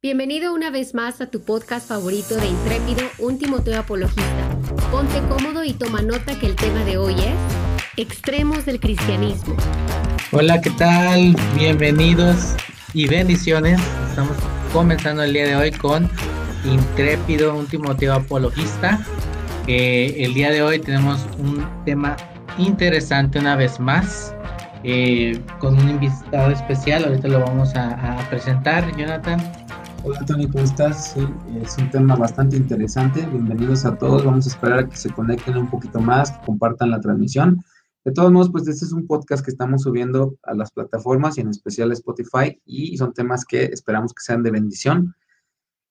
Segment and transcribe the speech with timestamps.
[0.00, 4.56] Bienvenido una vez más a tu podcast favorito de Intrépido, un Timoteo Apologista.
[4.92, 7.34] Ponte cómodo y toma nota que el tema de hoy es
[7.96, 9.56] extremos del cristianismo.
[10.30, 11.34] Hola, ¿qué tal?
[11.56, 12.54] Bienvenidos
[12.94, 13.80] y bendiciones.
[14.08, 14.36] Estamos
[14.72, 16.08] comenzando el día de hoy con
[16.64, 19.04] Intrépido, un Timoteo Apologista.
[19.66, 22.16] el día de hoy tenemos un tema
[22.56, 24.32] interesante una vez más.
[24.84, 29.67] Eh, con un invitado especial, ahorita lo vamos a, a presentar, Jonathan.
[30.08, 31.12] Hola Tony, ¿cómo estás?
[31.12, 31.20] Sí,
[31.62, 33.26] es un tema bastante interesante.
[33.26, 34.24] Bienvenidos a todos.
[34.24, 37.62] Vamos a esperar a que se conecten un poquito más, que compartan la transmisión.
[38.06, 41.42] De todos modos, pues este es un podcast que estamos subiendo a las plataformas y
[41.42, 45.14] en especial a Spotify y son temas que esperamos que sean de bendición.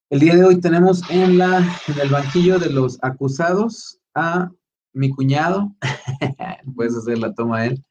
[0.10, 4.50] El día de hoy tenemos en, la, en el banquillo de los acusados a
[4.94, 5.76] mi cuñado.
[6.76, 7.84] Puedes hacer la toma a él.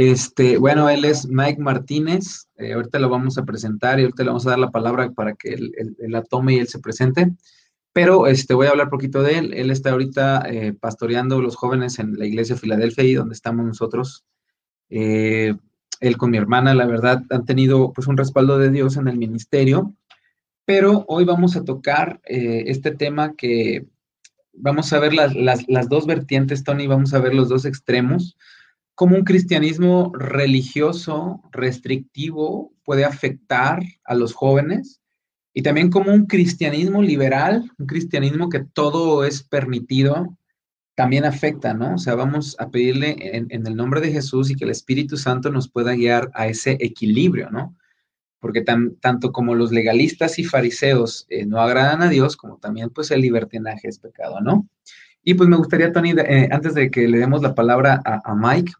[0.00, 2.48] Este, bueno, él es Mike Martínez.
[2.56, 5.34] Eh, ahorita lo vamos a presentar y ahorita le vamos a dar la palabra para
[5.34, 7.32] que él, la tome y él se presente.
[7.92, 9.54] Pero este, voy a hablar un poquito de él.
[9.54, 13.66] Él está ahorita eh, pastoreando los jóvenes en la iglesia de Filadelfia, y donde estamos
[13.66, 14.24] nosotros.
[14.88, 15.56] Eh,
[15.98, 19.18] él con mi hermana, la verdad, han tenido pues un respaldo de Dios en el
[19.18, 19.96] ministerio.
[20.64, 23.88] Pero hoy vamos a tocar este tema que
[24.52, 28.36] vamos a ver las, las, las dos vertientes, Tony, vamos a ver los dos extremos
[28.98, 35.00] cómo un cristianismo religioso, restrictivo, puede afectar a los jóvenes
[35.54, 40.36] y también cómo un cristianismo liberal, un cristianismo que todo es permitido,
[40.96, 41.94] también afecta, ¿no?
[41.94, 45.52] O sea, vamos a pedirle en, el nombre de Jesús y que el Espíritu Santo
[45.52, 47.76] nos pueda guiar a ese equilibrio, ¿no?
[48.40, 53.12] Porque tanto como los legalistas y fariseos eh, no agradan a Dios, como también pues
[53.12, 54.68] el libertinaje es pecado, ¿no?
[55.22, 58.72] Y pues me gustaría, Tony, eh, antes de que le demos la palabra a Mike,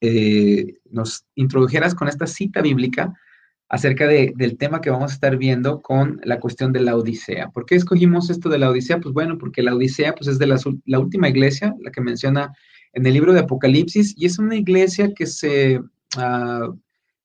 [0.00, 3.14] eh, nos introdujeras con esta cita bíblica
[3.68, 7.50] acerca del tema que vamos a estar viendo con la cuestión de la Odisea.
[7.50, 8.98] ¿Por qué escogimos esto de la Odisea?
[8.98, 12.54] Pues bueno, porque la Odisea pues, es de la, última iglesia, la que menciona
[12.94, 15.80] en el libro de Apocalipsis, y es una iglesia que se,
[16.16, 16.72] ah,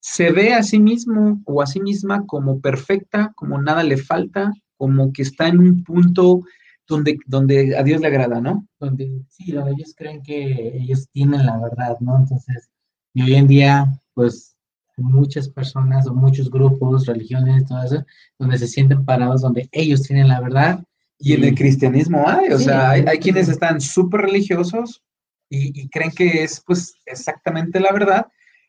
[0.01, 4.51] se ve a sí mismo o a sí misma como perfecta, como nada le falta,
[4.75, 6.41] como que está en un punto
[6.87, 8.67] donde, donde a Dios le agrada, ¿no?
[8.79, 12.17] Donde, sí, donde ellos creen que ellos tienen la verdad, ¿no?
[12.17, 12.69] Entonces,
[13.13, 14.55] y hoy en día, pues,
[14.97, 18.05] muchas personas o muchos grupos, religiones, todo eso,
[18.37, 20.83] donde se sienten parados, donde ellos tienen la verdad.
[21.19, 25.01] Y, en el cristianismo hay, o sea, hay, hay, quienes están súper religiosos
[25.49, 28.27] y, y, creen que es, pues, exactamente la verdad,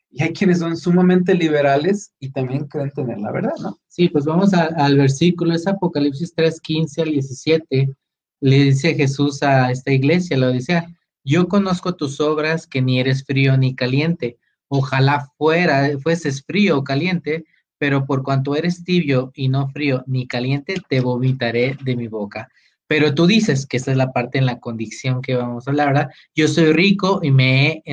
[0.09, 3.77] y hay quienes son sumamente liberales y también creen tener la verdad, ¿no?
[3.89, 7.95] Sí, pues vamos al versículo, es Apocalipsis 3, 15 al 17
[8.41, 10.83] le dice Jesús a esta iglesia, lo dice,
[11.23, 14.37] yo conozco tus obras que ni eres frío ni caliente.
[14.67, 17.45] Ojalá fuera, fueses frío o caliente,
[17.77, 22.49] pero por cuanto eres tibio y no frío ni caliente, te vomitaré de mi boca.
[22.87, 25.87] Pero tú dices que esta es la parte en la condición que vamos a hablar,
[25.87, 26.09] ¿verdad?
[26.35, 27.83] Yo soy rico y me he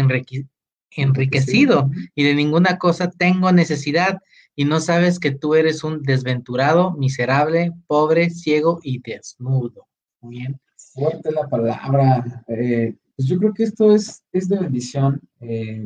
[0.90, 4.18] enriquecido y de ninguna cosa tengo necesidad
[4.54, 9.86] y no sabes que tú eres un desventurado, miserable, pobre, ciego y desnudo.
[10.22, 10.60] Muy bien.
[10.94, 12.44] Fuerte la palabra.
[12.46, 15.20] Eh, pues yo creo que esto es, es de bendición.
[15.40, 15.84] Eh,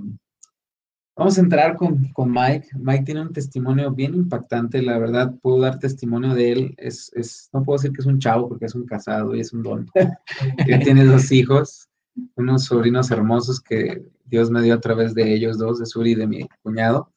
[1.16, 2.68] vamos a entrar con, Mike.
[2.78, 6.74] Mike tiene un testimonio bien impactante, la verdad, puedo dar testimonio de él.
[6.76, 9.52] Es, es, no puedo decir que es un chavo porque es un casado y es
[9.52, 9.90] un don.
[10.66, 11.88] Él tiene dos hijos,
[12.34, 16.16] unos sobrinos hermosos que Dios me dio a través de ellos dos, de Suri y
[16.16, 17.10] de mi cuñado.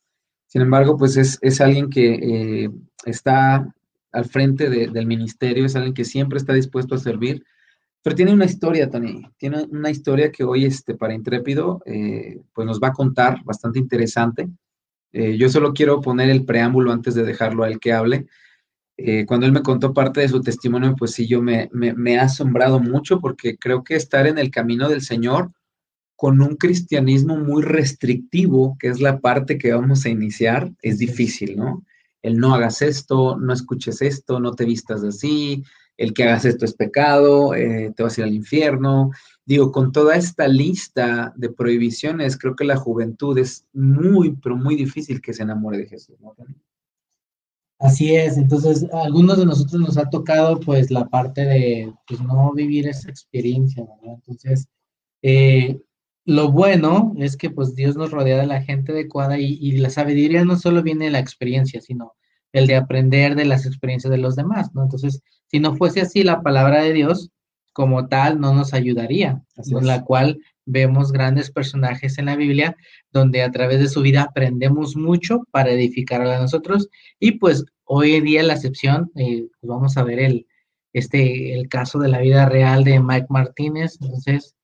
[0.48, 2.72] Sin embargo, pues es, es alguien que eh,
[3.06, 3.72] está
[4.12, 7.44] al frente del ministerio, es alguien que siempre está dispuesto a servir,
[8.02, 12.66] pero tiene una historia, Tony, tiene una historia que hoy este, para Intrépido eh, pues
[12.66, 14.48] nos va a contar, bastante interesante.
[15.12, 18.28] Eh, yo solo quiero poner el preámbulo antes de dejarlo a él que hable.
[18.96, 22.18] Eh, cuando él me contó parte de su testimonio, pues sí, yo me, me, me
[22.20, 25.52] ha asombrado mucho porque creo que estar en el camino del Señor
[26.16, 31.56] con un cristianismo muy restrictivo, que es la parte que vamos a iniciar, es difícil,
[31.56, 31.86] ¿no?
[32.22, 35.64] El no hagas esto, no escuches esto, no te vistas así,
[35.98, 39.12] el que hagas esto es pecado, eh, te vas a ir al infierno.
[39.46, 44.76] Digo, con toda esta lista de prohibiciones, creo que la juventud es muy, pero muy
[44.76, 46.16] difícil que se enamore de Jesús.
[47.80, 52.22] Así es, entonces a algunos de nosotros nos ha tocado pues la parte de pues,
[52.22, 54.16] no vivir esa experiencia, ¿verdad?
[54.16, 54.68] Entonces,
[55.22, 55.82] eh,
[56.26, 60.46] lo bueno es que pues Dios nos rodea de la gente adecuada y, la sabiduría
[60.46, 62.14] no solo viene de la experiencia, sino
[62.52, 64.84] el de aprender de las experiencias de los demás, ¿no?
[64.84, 67.32] Entonces, si no fuese así, la palabra de Dios
[67.74, 72.76] como tal no nos ayudaría, en la cual vemos grandes personajes en la Biblia
[73.12, 76.90] donde a través de su vida aprendemos mucho para edificar a nosotros
[77.20, 80.48] y pues hoy en día la excepción, eh, pues vamos a ver el,
[80.94, 83.98] este, el caso de la vida real de Mike Martínez.
[84.00, 84.56] Entonces,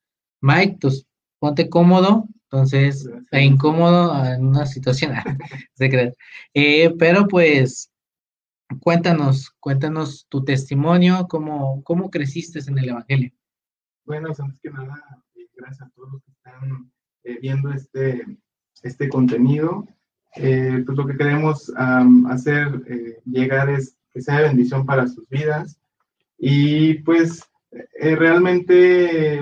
[0.41, 1.05] Mike, pues
[1.39, 5.11] ponte cómodo, entonces, está incómodo en una situación,
[6.53, 7.91] eh, pero pues,
[8.79, 13.31] cuéntanos, cuéntanos tu testimonio, cómo, cómo creciste en el Evangelio.
[14.05, 16.91] Bueno, antes que nada, eh, gracias a todos los que están
[17.25, 18.23] eh, viendo este,
[18.83, 19.85] este contenido.
[20.33, 21.73] pues lo que queremos
[22.29, 25.77] hacer llegar es que sea bendición para sus vidas.
[26.37, 27.43] Y pues
[27.99, 29.41] realmente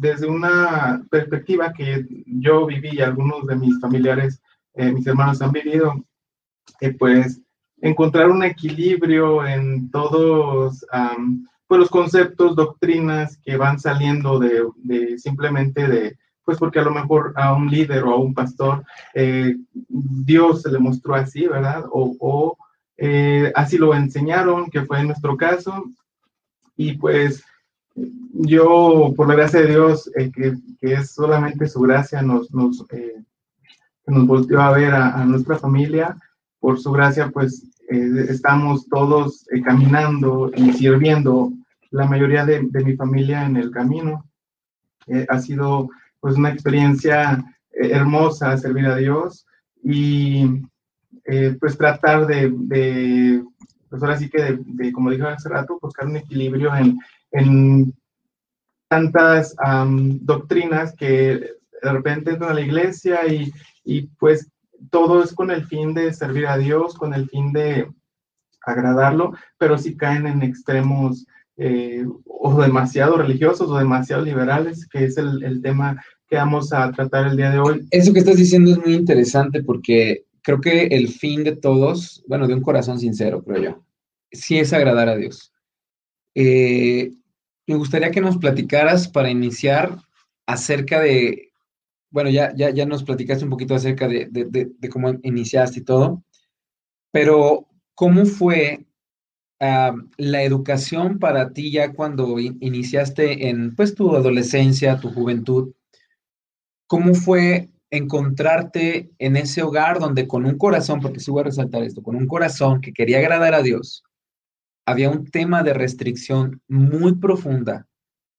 [0.00, 4.40] desde una perspectiva que yo viví y algunos de mis familiares,
[4.74, 5.94] eh, mis hermanos han vivido,
[6.80, 7.38] eh, pues
[7.82, 10.86] encontrar un equilibrio en todos
[11.66, 17.34] pues los conceptos, doctrinas que van saliendo de, simplemente de, pues porque a lo mejor
[17.36, 18.82] a un líder o a un pastor
[19.14, 19.54] eh,
[19.88, 21.84] Dios se le mostró así, ¿verdad?
[21.92, 22.58] O, o
[23.54, 25.84] así lo enseñaron, que fue en nuestro caso.
[26.76, 27.44] Y pues
[28.32, 33.22] yo, por la gracia de Dios, eh, que, es solamente su gracia, nos, nos, eh,
[34.06, 36.16] nos volteó a ver a, nuestra familia.
[36.58, 41.52] Por su gracia, pues eh, estamos todos caminando y sirviendo,
[41.90, 44.24] la mayoría de, de mi familia en el camino.
[45.28, 45.88] ha sido
[46.20, 49.44] pues una experiencia hermosa servir a Dios
[49.82, 50.46] y
[51.58, 53.42] pues tratar de, de,
[53.88, 56.96] pues ahora sí que de, de, como dije hace rato, buscar un equilibrio en,
[57.32, 57.94] en
[58.88, 59.54] tantas
[60.20, 61.06] doctrinas que
[61.82, 63.52] de repente entran a la iglesia y,
[63.84, 64.50] y, pues
[64.90, 67.88] todo es con el fin de servir a Dios, con el fin de
[68.62, 75.16] agradarlo, pero si caen en extremos eh, o demasiado religiosos o demasiado liberales, que es
[75.18, 77.86] el, el tema que vamos a tratar el día de hoy.
[77.90, 82.46] Eso que estás diciendo es muy interesante porque creo que el fin de todos, bueno,
[82.46, 83.84] de un corazón sincero, creo yo,
[84.32, 85.52] sí es agradar a Dios.
[86.34, 87.12] Eh,
[87.70, 89.96] me gustaría que nos platicaras para iniciar
[90.44, 91.52] acerca de,
[92.10, 96.24] bueno, ya, ya, ya nos platicaste un poquito acerca de, de, cómo iniciaste y todo,
[97.12, 98.86] pero ¿cómo fue
[99.60, 105.72] la educación para ti ya cuando iniciaste en, pues, tu adolescencia, tu juventud?
[106.88, 111.84] ¿Cómo fue encontrarte en ese hogar donde con un corazón, porque sí voy a resaltar
[111.84, 114.02] esto, con un corazón que quería agradar a Dios,
[114.90, 117.86] había un tema de restricción muy profunda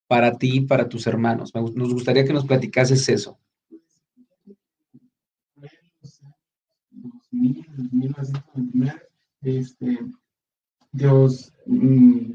[0.07, 1.53] para ti y para tus hermanos.
[1.55, 3.39] Nos gustaría que nos platicases eso.
[9.41, 9.99] Este,
[10.91, 12.33] Dios, mm,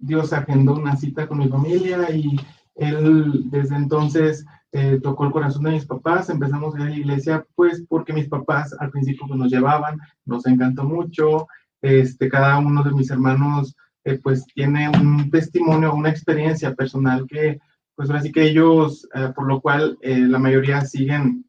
[0.00, 2.36] Dios agendó una cita con mi familia y
[2.74, 6.96] él desde entonces eh, tocó el corazón de mis papás, empezamos a ir a la
[6.96, 11.46] iglesia, pues porque mis papás al principio nos llevaban, nos encantó mucho,
[11.82, 13.76] este, cada uno de mis hermanos
[14.06, 17.58] eh, pues tiene un testimonio, una experiencia personal que
[17.96, 21.44] pues ahora sí que ellos, eh, por lo cual eh, la mayoría siguen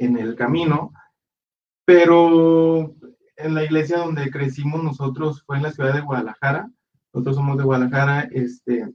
[0.00, 0.92] en el camino,
[1.84, 2.92] pero
[3.36, 6.68] en la iglesia donde crecimos nosotros fue en la ciudad de Guadalajara,
[7.12, 8.92] nosotros somos de Guadalajara, este,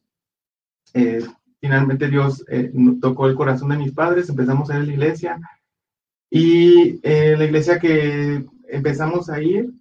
[1.62, 2.44] finalmente Dios
[3.00, 5.40] tocó el corazón de mis padres, empezamos a ir a la iglesia.
[6.30, 9.72] Y la iglesia que empezamos a ir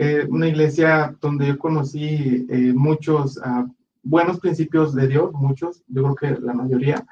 [0.00, 3.66] eh, una iglesia donde yo conocí eh, muchos ah,
[4.00, 7.04] buenos principios de Dios, muchos, yo creo que la mayoría,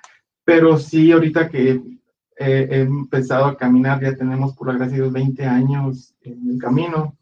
[0.45, 1.83] pero sí ahorita que
[2.38, 6.59] he empezado a caminar, ya tenemos por la gracia de Dios 20 años en el
[6.59, 7.16] camino.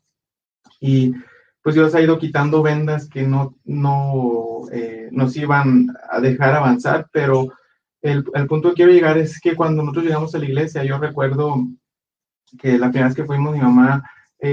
[0.81, 1.15] Y
[1.63, 7.09] pues Dios ha ido quitando vendas que no, no eh, nos iban a dejar avanzar,
[7.11, 7.53] pero
[8.03, 10.99] el, el, punto que quiero llegar es que cuando nosotros llegamos a la iglesia, yo
[10.99, 11.57] recuerdo
[12.59, 14.03] que la primera vez que fuimos, mi mamá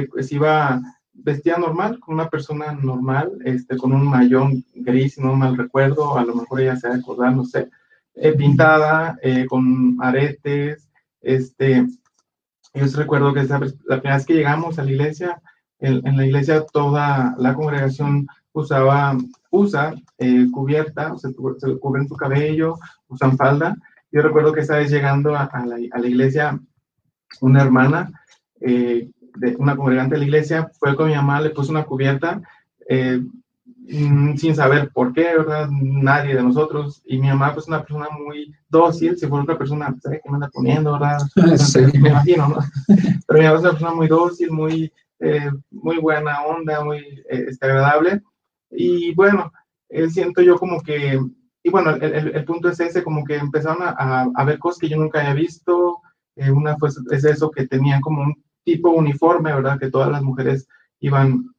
[0.10, 0.82] pues iba
[1.14, 6.26] vestía normal, con una persona normal, este, con un mayón gris, no mal recuerdo, a
[6.26, 7.70] lo mejor ella se va a acordar, no sé,
[8.16, 10.90] eh, pintada, eh, con aretes,
[11.22, 11.86] este,
[12.74, 15.42] yo recuerdo que la primera vez que llegamos a la iglesia,
[15.80, 19.18] en, la iglesia toda la congregación usaba,
[19.50, 22.78] usa eh, cubierta, se, se, cubren su cabello,
[23.08, 23.76] usan falda.
[24.12, 26.60] Yo recuerdo que esa vez llegando a, la, a la, iglesia,
[27.42, 28.12] una hermana
[28.60, 32.42] eh, de una congregante de la iglesia, fue con mi mamá, le puso una cubierta,
[32.88, 33.22] eh,
[33.90, 35.70] mm, sin saber por qué, ¿verdad?
[35.72, 37.02] Nadie de nosotros.
[37.06, 40.36] Y mi mamá, pues, una persona muy dócil, si fuera otra persona, ¿sabes qué me
[40.36, 41.20] anda poniendo, verdad?
[42.02, 42.60] Me imagino, ¿no?
[43.28, 47.46] Pero mi mamá es una persona muy dócil, muy, eh, muy buena onda, muy eh,
[47.50, 48.22] este, agradable.
[48.72, 49.52] Y bueno,
[50.10, 51.20] siento yo como que,
[51.64, 54.88] y bueno, el, el, punto es ese, como que empezaron a, a, ver cosas que
[54.88, 56.00] yo nunca había visto.
[56.38, 59.80] una pues es eso, que tenían como un tipo uniforme, ¿verdad?
[59.80, 60.68] Que todas las mujeres
[61.00, 61.54] iban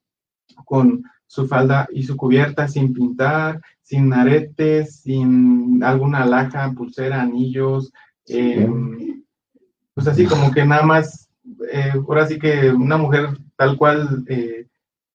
[0.65, 7.93] con su falda y su cubierta sin pintar, sin aretes, sin alguna alhaja, pulsera, anillos,
[8.27, 9.23] em,
[9.95, 11.31] pues así como que nada más,
[11.71, 14.67] eh, ahora sí que una mujer tal cual eh,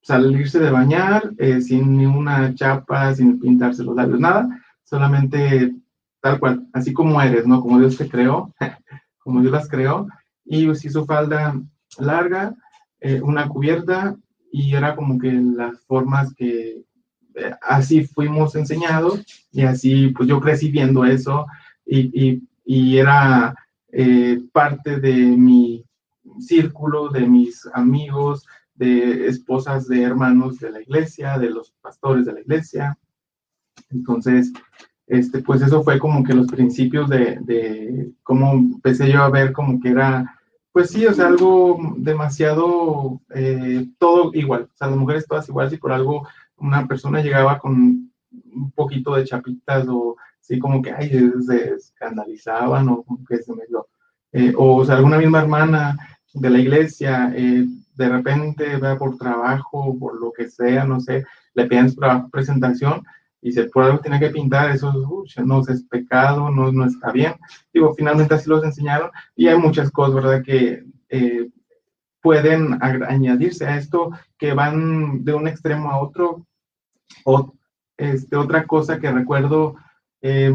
[0.01, 4.47] salirse de bañar eh, sin ninguna chapa, sin pintarse los labios, nada,
[4.83, 5.75] solamente
[6.21, 7.61] tal cual, así como eres, ¿no?
[7.61, 8.53] Como Dios te creó,
[9.19, 10.07] como Dios las creó,
[10.45, 11.59] y si su falda
[11.99, 12.55] larga,
[12.99, 14.15] eh, una cubierta,
[14.51, 16.83] y era como que las formas que
[17.35, 21.45] eh, así fuimos enseñados, y así pues yo crecí viendo eso,
[21.85, 23.55] y, y, era
[24.51, 25.83] parte de mi
[26.39, 28.45] círculo, de mis amigos,
[28.77, 32.97] de esposas de hermanos de la iglesia, de los pastores de la iglesia.
[33.89, 34.51] Entonces,
[35.07, 39.51] este, pues eso fue como que los principios de, de cómo empecé yo a ver
[39.51, 40.36] como que era,
[40.77, 45.73] pues sí, o sea, algo demasiado, eh, todo igual, o sea, las mujeres todas iguales
[45.73, 48.11] y por algo una persona llegaba con
[48.53, 51.09] un poquito de chapitas o sí, como que, ay,
[51.47, 53.87] se escandalizaban o como que se me dio,
[54.33, 55.97] eh, o, sea, alguna misma hermana
[56.35, 57.65] de la iglesia, eh,
[57.95, 61.99] de repente va por trabajo, por lo que sea, no sé, le piden su
[62.31, 63.01] presentación
[63.41, 64.91] y se por algo tiene que pintar, eso
[65.45, 67.35] no es pecado, no, no está bien.
[67.73, 70.43] Digo, finalmente así los enseñaron y hay muchas cosas, ¿verdad?
[70.43, 71.49] Que eh,
[72.21, 76.45] pueden añadirse a esto, que van de un extremo a otro.
[77.23, 77.53] O,
[77.95, 79.75] este, otra cosa que recuerdo,
[80.21, 80.53] eh,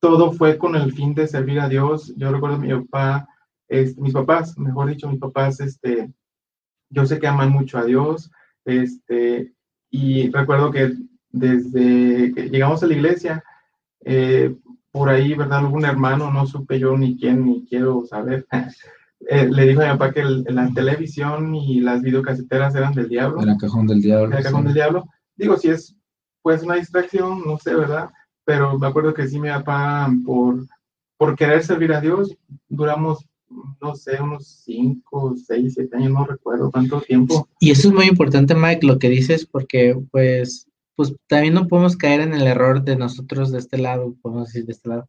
[0.00, 2.12] todo fue con el fin de servir a Dios.
[2.16, 3.28] Yo recuerdo mi papá,
[3.68, 6.12] este, mis papás, mejor dicho, mis papás, este,
[6.90, 8.30] yo sé que aman mucho a Dios,
[8.64, 9.54] este,
[9.90, 10.92] y recuerdo que
[11.34, 13.44] desde que llegamos a la iglesia,
[14.04, 14.54] eh,
[14.92, 15.58] por ahí, ¿verdad?
[15.58, 18.46] Algún hermano, no supe yo ni quién, ni quiero saber,
[19.28, 23.42] eh, le dijo a mi papá que la televisión y las videocaseteras eran del diablo.
[23.42, 24.32] Era cajón del diablo.
[24.32, 25.04] Era cajón del diablo.
[25.36, 25.96] Digo, si es
[26.42, 28.10] pues una distracción, no sé, ¿verdad?
[28.44, 30.66] Pero me acuerdo que sí, mi papá, por,
[31.16, 32.36] por querer servir a Dios,
[32.68, 33.26] duramos
[33.80, 37.48] no sé, unos 5, 6, 7 años, no recuerdo cuánto tiempo.
[37.60, 41.96] Y eso es muy importante, Mike, lo que dices, porque pues, pues también no podemos
[41.96, 45.08] caer en el error de nosotros de este lado, podemos decir de este lado.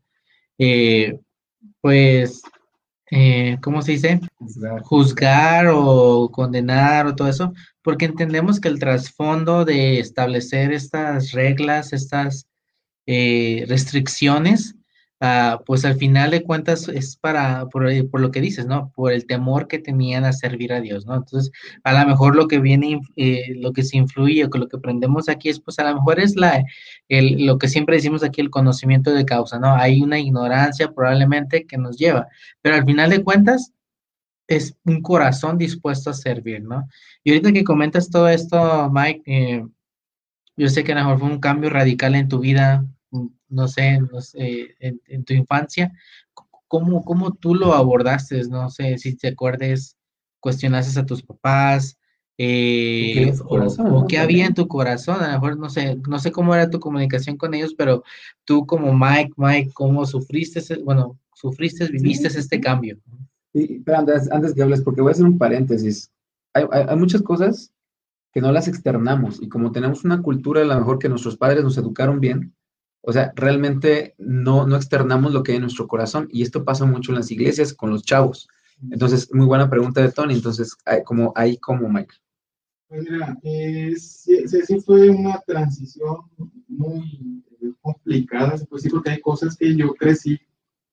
[0.57, 1.19] Eh,
[1.81, 2.41] pues,
[3.11, 4.19] eh, ¿cómo se dice?
[4.83, 5.67] Juzgar.
[5.67, 12.47] o condenar o todo eso, porque entendemos que el trasfondo de establecer estas reglas, estas
[13.05, 14.75] eh, restricciones,
[15.21, 18.91] Ah, pues al final de cuentas es para, por, eh, por, lo que dices, ¿no?
[18.93, 21.15] Por el temor que tenían a servir a Dios, ¿no?
[21.15, 21.51] Entonces,
[21.85, 25.29] a lo mejor lo que viene, eh, lo que se influye que lo que aprendemos
[25.29, 26.65] aquí es, pues a lo mejor es la,
[27.07, 29.73] el, lo que siempre decimos aquí, el conocimiento de causa, ¿no?
[29.73, 32.27] Hay una ignorancia probablemente que nos lleva,
[32.61, 33.71] pero al final de cuentas
[34.47, 36.87] es un corazón dispuesto a servir, ¿no?
[37.23, 39.65] Y ahorita que comentas todo esto, Mike, eh,
[40.57, 42.85] yo sé que a lo mejor fue un cambio radical en tu vida,
[43.49, 45.93] no sé, no sé en, tu infancia,
[46.67, 48.43] ¿cómo, ¿cómo tú lo abordaste?
[48.49, 49.97] No sé si te acuerdes,
[50.39, 51.97] cuestionaste a tus papás,
[52.37, 56.53] eh, o, qué había en tu corazón, a lo mejor no sé, no sé cómo
[56.53, 58.03] era tu comunicación con ellos, pero
[58.43, 62.97] tú como Mike, Mike, ¿cómo sufriste, bueno, sufriste, viviste este cambio?
[63.53, 66.11] Y, pero antes, antes que hables, porque voy a hacer un paréntesis,
[66.53, 67.71] hay, hay, muchas cosas
[68.33, 71.63] que no las externamos y como tenemos una cultura a lo mejor que nuestros padres
[71.63, 72.53] nos educaron bien,
[73.05, 76.85] o sea, realmente no, no externamos lo que hay en nuestro corazón y esto pasa
[76.85, 78.47] mucho en las iglesias con los chavos.
[78.91, 80.33] Entonces, muy buena pregunta de Tony.
[80.33, 82.15] Entonces, como ahí como Mike.
[82.87, 83.37] Pues mira,
[83.97, 86.17] sí, sí, fue una transición
[86.67, 87.43] muy
[87.81, 90.39] complicada, pues sí, porque hay cosas que yo crecí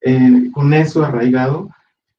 [0.01, 1.69] eh, con eso arraigado.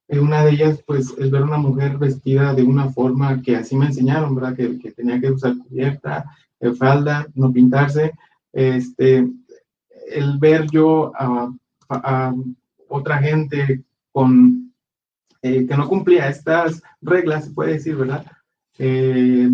[0.08, 3.56] Eh, una de ellas, pues, es ver a una mujer vestida de una forma que
[3.56, 4.56] así me enseñaron, ¿verdad?
[4.56, 6.26] Que, que tenía que usar cubierta,
[6.60, 8.12] eh, falda, no pintarse.
[8.52, 9.28] Este,
[10.08, 11.52] el ver yo a,
[12.88, 14.74] otra gente con
[15.42, 18.26] eh, que no cumplía estas reglas, se puede decir, ¿verdad?
[18.78, 19.50] Eh,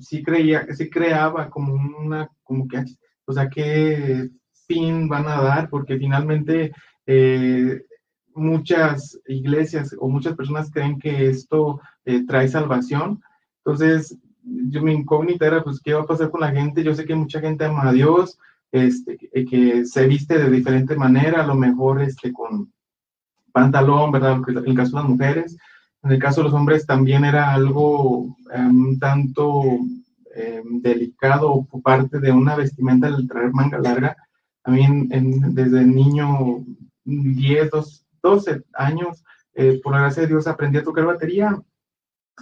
[0.00, 2.84] sí creía, sí creaba como una, como que,
[3.26, 4.30] o sea, qué
[4.66, 6.72] fin van a dar, porque finalmente
[7.06, 7.82] eh,
[8.34, 11.80] muchas iglesias o muchas personas creen que esto
[12.26, 13.20] trae salvación.
[13.58, 16.82] Entonces, yo mi incógnita era, pues, ¿qué va a pasar con la gente?
[16.82, 18.38] Yo sé que mucha gente ama a Dios,
[18.72, 22.72] este, que se viste de diferente manera, a lo mejor este, con
[23.52, 24.40] pantalón, ¿verdad?
[24.46, 25.56] En el caso de las mujeres.
[26.02, 29.78] En el caso de los hombres también era algo un tanto
[30.34, 34.16] em, delicado por parte de una vestimenta el traer manga larga.
[34.64, 36.64] A mí desde niño,
[37.04, 37.70] 10,
[38.22, 39.22] 12, años,
[39.54, 41.60] eh, por la gracia de Dios, aprendí a tocar batería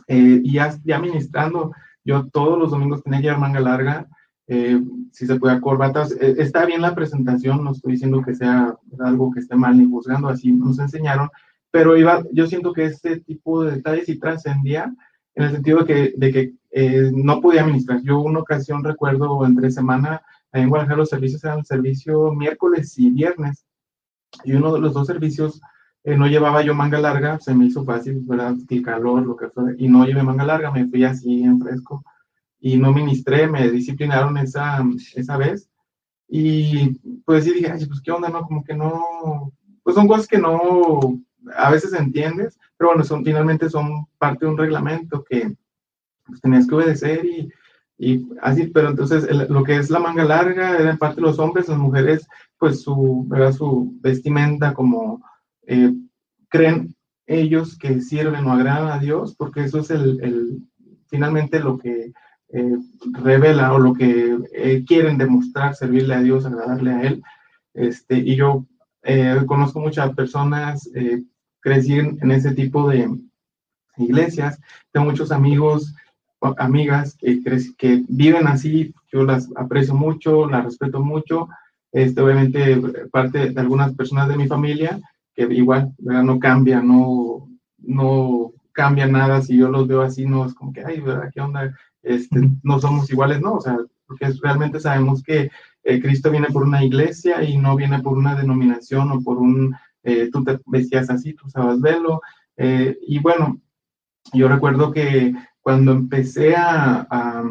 [0.06, 1.72] Eh, y ya, ya ministrando,
[2.04, 4.06] yo todos los domingos tenía que llevar manga larga,
[4.48, 4.80] eh,
[5.12, 6.12] si se puede corbatas.
[6.12, 9.88] Eh, está bien la presentación, no estoy diciendo que sea algo que esté mal ni
[9.88, 11.28] juzgando, así nos enseñaron,
[11.70, 14.92] pero iba, yo siento que este tipo de detalles sí trascendía
[15.34, 18.02] en el sentido de que, de que no podía ministrar.
[18.02, 23.64] Yo una ocasión recuerdo entre semana, en Guadalajara los servicios eran servicio miércoles y viernes,
[24.44, 25.60] y uno de los dos servicios
[26.04, 28.54] eh, no llevaba yo manga larga, se me hizo fácil, ¿verdad?
[28.68, 32.04] El calor, lo que fue, y no llevé manga larga, me fui así en fresco
[32.60, 34.84] y no ministré, me disciplinaron esa,
[35.14, 35.68] esa vez.
[36.28, 38.42] Y pues sí dije, ay, pues qué onda, ¿no?
[38.42, 41.18] Como que no, pues son cosas que no,
[41.56, 45.56] a veces entiendes, pero bueno, son, finalmente son parte de un reglamento que
[46.26, 47.50] pues, tenías que obedecer y,
[47.98, 51.68] y así, pero entonces lo que es la manga larga era en parte los hombres,
[51.68, 53.52] las mujeres, pues su, ¿verdad?
[53.52, 55.22] su vestimenta como
[55.66, 55.92] eh,
[56.48, 56.94] creen
[57.26, 60.62] ellos que sirven o agradan a Dios, porque eso es el,
[61.08, 62.12] finalmente lo que
[62.50, 62.76] eh,
[63.12, 67.22] revela o lo que eh, quieren demostrar, servirle a Dios, agradarle a Él.
[67.74, 68.64] Este, y yo
[69.46, 70.90] conozco muchas personas,
[71.60, 73.08] crecí en, ese tipo de
[73.96, 74.60] iglesias,
[74.92, 75.94] tengo muchos amigos,
[76.58, 77.40] amigas que,
[77.78, 81.48] que viven así, yo las aprecio mucho, las respeto mucho,
[81.92, 82.76] este, obviamente
[83.10, 85.00] parte de algunas personas de mi familia,
[85.34, 90.54] que igual no cambia, no, no cambia nada, si yo los veo así, no es
[90.54, 91.30] como que, ay, ¿verdad?
[91.32, 91.74] ¿qué onda?
[92.08, 95.50] Este, no somos iguales, no, o sea, porque realmente sabemos que
[95.84, 99.76] eh, Cristo viene por una iglesia y no viene por una denominación o por un,
[100.02, 102.20] eh, tú te vestías así, tú sabes verlo,
[102.56, 103.60] eh, y bueno,
[104.32, 107.44] yo recuerdo que cuando empecé a, a,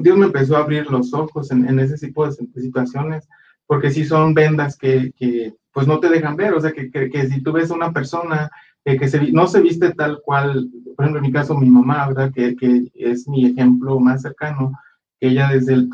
[0.00, 3.28] Dios me empezó a abrir los ojos en, en ese tipo de situaciones,
[3.66, 7.28] porque sí son vendas que, que pues no te dejan ver, o sea, que, que,
[7.28, 8.50] si tú ves a una persona
[8.84, 12.32] que no se viste tal cual, por ejemplo, en mi caso, mi mamá, ¿verdad?
[12.32, 14.72] Que, que es mi ejemplo más cercano,
[15.20, 15.90] ella desde el,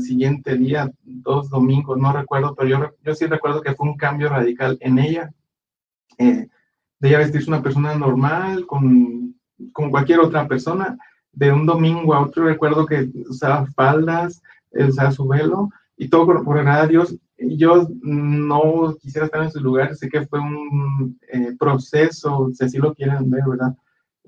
[0.00, 4.28] siguiente día, dos domingos, no recuerdo, pero yo, yo sí recuerdo que fue un cambio
[4.28, 5.30] radical en ella,
[6.18, 6.48] eh,
[6.98, 9.36] de ella vestirse una persona normal, con,
[9.72, 10.96] con cualquier otra persona,
[11.32, 16.44] de un domingo a otro recuerdo que usaba faldas, usaba su velo, y todo por,
[16.44, 21.54] por a Dios, yo no quisiera estar en su lugar, sé que fue un eh,
[21.58, 23.74] proceso, si así lo quieren ver, ¿verdad?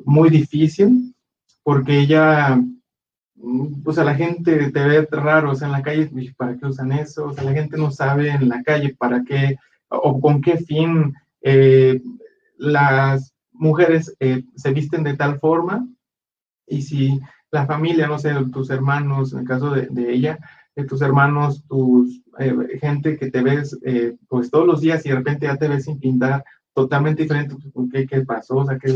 [0.04, 1.14] Muy difícil,
[1.62, 2.60] porque ella,
[3.84, 6.92] o sea, la gente te ve raro, o sea, en la calle, ¿para qué usan
[6.92, 7.26] eso?
[7.26, 9.56] O sea, la gente no sabe en la calle para qué,
[9.88, 12.02] o con qué fin eh,
[12.56, 15.86] las mujeres eh, se visten de tal forma,
[16.66, 20.38] y si la familia, no sé, tus hermanos, en el caso de ella,
[20.76, 25.10] de tus hermanos, tus eh, gente que te ves eh, pues todos los días y
[25.10, 28.56] de repente ya te ves sin pintar totalmente diferente, pues, ¿qué, qué pasó?
[28.56, 28.92] O sea, que,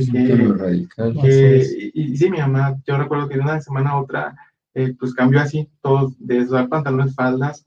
[1.22, 4.36] que, y, sí, mi mamá, yo recuerdo que de una semana a otra,
[4.74, 7.64] eh, pues cambió así, todo, de usar pantalones, faldas,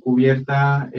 [0.00, 0.90] cubierta,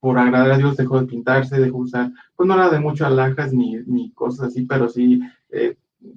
[0.00, 3.06] por agradar a Dios dejó de pintarse, dejó de usar, pues no era de mucho
[3.06, 5.20] alhajas ni, ni cosas así, pero sí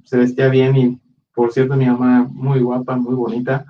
[0.03, 0.99] se vestía bien y,
[1.33, 3.65] por cierto, mi mamá muy guapa, muy bonita,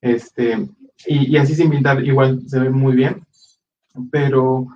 [0.00, 0.68] este,
[1.06, 3.26] y, así sin pintar igual se ve muy bien,
[4.10, 4.66] pero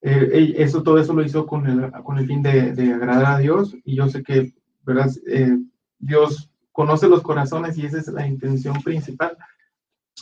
[0.00, 3.38] eh, eso, todo eso lo hizo con el, con el fin de, de, agradar a
[3.38, 5.10] Dios y yo sé que, ¿verdad?
[5.26, 5.58] Eh,
[5.98, 9.36] Dios conoce los corazones y esa es la intención principal.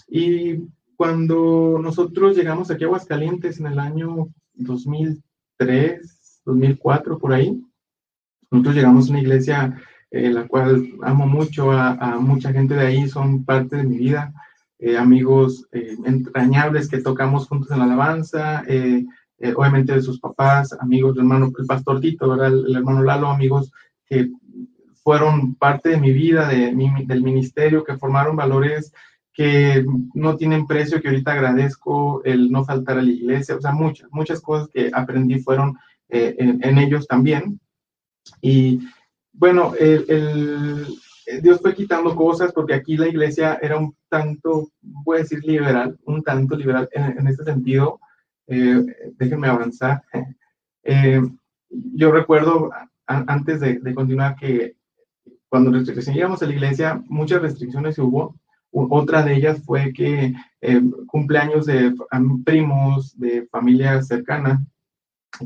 [0.09, 7.61] Y cuando nosotros llegamos aquí a Aguascalientes en el año 2003, 2004, por ahí,
[8.51, 12.87] nosotros llegamos a una iglesia eh, la cual amo mucho, a, a, mucha gente de
[12.87, 14.33] ahí, son parte de mi vida.
[14.87, 19.07] Eh, amigos eh, entrañables que tocamos juntos en la alabanza, eh,
[19.57, 22.49] obviamente de sus papás, amigos del hermano, el pastor Tito, ¿verdad?
[22.49, 23.73] El, hermano Lalo, amigos
[24.05, 24.29] que
[25.03, 26.75] fueron parte de mi vida, de
[27.07, 28.92] del ministerio, que formaron valores
[29.33, 33.73] que no tienen precio, que ahorita agradezco el no faltar a la iglesia, o sea,
[33.73, 35.79] muchas, muchas cosas que aprendí fueron
[36.11, 37.59] en, ellos también.
[38.42, 38.81] Y
[39.33, 40.85] bueno, el, eh,
[41.43, 45.99] Dios fue quitando cosas porque aquí la iglesia era un tanto, voy a decir liberal,
[46.05, 48.01] un tanto liberal en, este sentido.
[48.47, 48.85] Eh,
[49.17, 50.03] déjenme avanzar.
[50.87, 51.19] Eh,
[51.71, 52.71] yo recuerdo
[53.07, 54.77] antes de, continuar que
[55.49, 58.39] cuando recién a la iglesia, muchas restricciones hubo.
[58.71, 60.35] Otra de ellas fue que
[61.07, 61.95] cumpleaños de
[62.45, 64.63] primos, de familia cercana,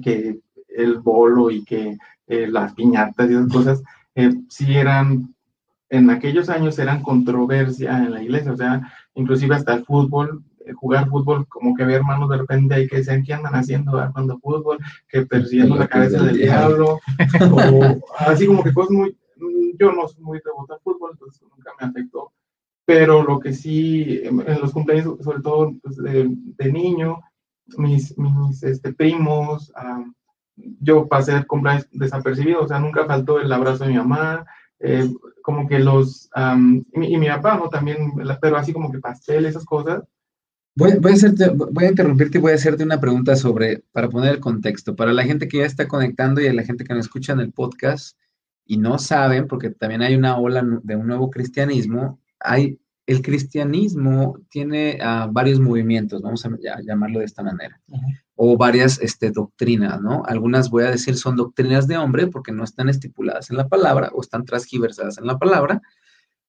[0.03, 3.83] que el bolo y que las piñatas y esas cosas,
[4.49, 5.37] sí eran
[5.91, 10.73] en aquellos años eran controversia en la iglesia, o sea, inclusive hasta el fútbol, eh,
[10.73, 14.39] jugar fútbol, como que había hermanos de repente ahí que decían, ¿qué andan haciendo cuando
[14.39, 14.79] fútbol?
[15.09, 17.01] Que persiguiendo la cabeza del diablo,
[17.53, 19.17] o así como que cosas muy,
[19.79, 22.33] yo no soy muy devoto al fútbol, entonces nunca me afectó.
[22.85, 27.21] Pero lo que sí, en, los cumpleaños, sobre todo pues, de, niño,
[27.77, 29.73] mis, mis este, primos,
[30.81, 34.47] yo pasé el cumpleaños desapercibido, o sea, nunca faltó el abrazo de mi mamá,
[34.81, 35.09] eh,
[35.43, 36.31] como que los,
[36.93, 37.69] y, mi papá, ¿no?
[37.69, 40.03] También, pero así como que pastel, esas cosas.
[40.77, 44.09] Voy, voy, a hacerte, voy a interrumpirte y voy a hacerte una pregunta sobre, para
[44.09, 46.95] poner el contexto, para la gente que ya está conectando y a la gente que
[46.95, 48.17] no escucha en el podcast
[48.65, 54.39] y no saben, porque también hay una ola de un nuevo cristianismo, hay, el cristianismo
[54.51, 56.51] tiene uh, varios movimientos, vamos a
[56.83, 57.81] llamarlo de esta manera
[58.41, 60.23] o varias este, doctrinas, ¿no?
[60.27, 64.11] Algunas voy a decir son doctrinas de hombre porque no están estipuladas en la palabra
[64.15, 65.83] o están transgiversadas en la palabra,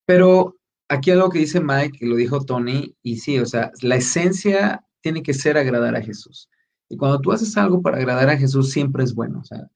[0.05, 0.55] pero
[0.87, 4.85] aquí algo que dice Mike, y lo dijo Tony, y sí, o sea, la esencia
[5.01, 6.47] tiene que ser agradar a Jesús.
[6.89, 9.39] Y cuando tú haces algo para agradar a Jesús, siempre es bueno.
[9.39, 9.67] O sea,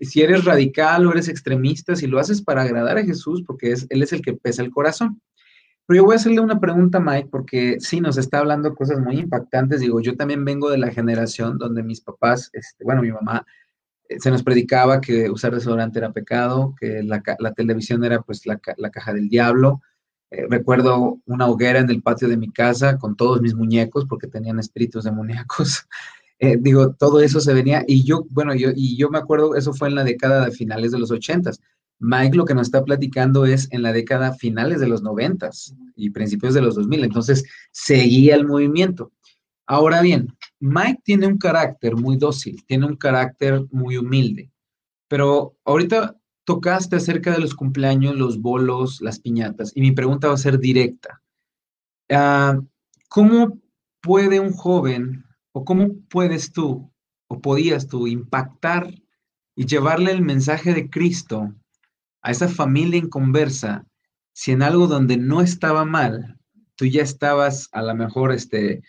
[0.00, 3.86] si eres radical o eres extremista, si lo haces para agradar a Jesús, porque es,
[3.90, 5.20] Él es el que pesa el corazón.
[5.86, 9.18] Pero yo voy a hacerle una pregunta Mike, porque sí, nos está hablando cosas muy
[9.18, 9.80] impactantes.
[9.80, 13.44] Digo, yo también vengo de la generación donde mis papás, este, bueno, mi mamá,
[14.08, 17.20] eh, se nos predicaba que usar desodorante era pecado, que la,
[17.54, 19.82] televisión era pues la, caja del diablo.
[20.30, 24.26] Eh, recuerdo una hoguera en el patio de mi casa con todos mis muñecos porque
[24.26, 25.86] tenían espíritus demoníacos.
[26.40, 29.72] Eh, digo, todo eso se venía y yo, bueno, yo, y yo me acuerdo, eso
[29.72, 31.60] fue en la década de finales de los ochentas.
[32.04, 36.10] Mike lo que nos está platicando es en la década finales de los noventas y
[36.10, 39.10] principios de los 2000, entonces seguía el movimiento.
[39.66, 40.28] Ahora bien,
[40.60, 44.50] Mike tiene un carácter muy dócil, tiene un carácter muy humilde,
[45.08, 46.14] pero ahorita
[46.44, 50.58] tocaste acerca de los cumpleaños, los bolos, las piñatas, y mi pregunta va a ser
[50.58, 51.22] directa.
[52.10, 52.60] Ah,
[53.08, 53.58] ¿Cómo
[54.02, 56.92] puede un joven o cómo puedes tú
[57.28, 58.92] o podías tú impactar
[59.56, 61.54] y llevarle el mensaje de Cristo
[62.24, 63.86] a esa familia en conversa,
[64.32, 66.38] si en algo donde no estaba mal,
[66.74, 68.82] tú ya estabas a lo mejor, este,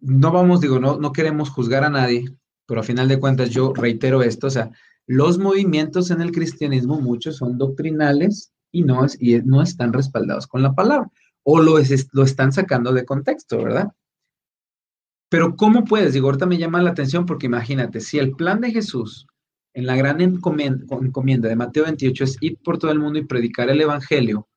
[0.00, 2.24] no vamos, digo, no, no queremos juzgar a nadie,
[2.66, 4.70] pero a final de cuentas yo reitero esto, o sea,
[5.06, 10.46] los movimientos en el cristianismo, muchos son doctrinales y no, es, y no están respaldados
[10.46, 11.10] con la palabra,
[11.42, 11.74] o lo,
[12.12, 13.92] lo están sacando de contexto, ¿verdad?
[15.28, 16.14] Pero ¿cómo puedes?
[16.14, 19.26] Digo, ahorita me llama la atención porque imagínate, si el plan de Jesús
[19.78, 23.70] en la gran encomienda de Mateo 28 es ir por todo el mundo y predicar
[23.70, 24.48] el Evangelio,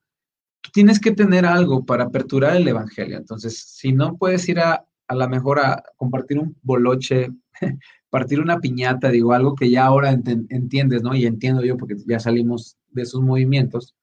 [0.62, 3.17] tú tienes que tener algo para aperturar el Evangelio.
[3.17, 7.29] Entonces, si no puedes ir a, a la mejor a compartir un boloche,
[8.10, 11.13] partir una piñata, digo, algo que ya ahora entiendes, ¿no?
[11.13, 13.93] Y entiendo yo porque ya salimos de esos movimientos.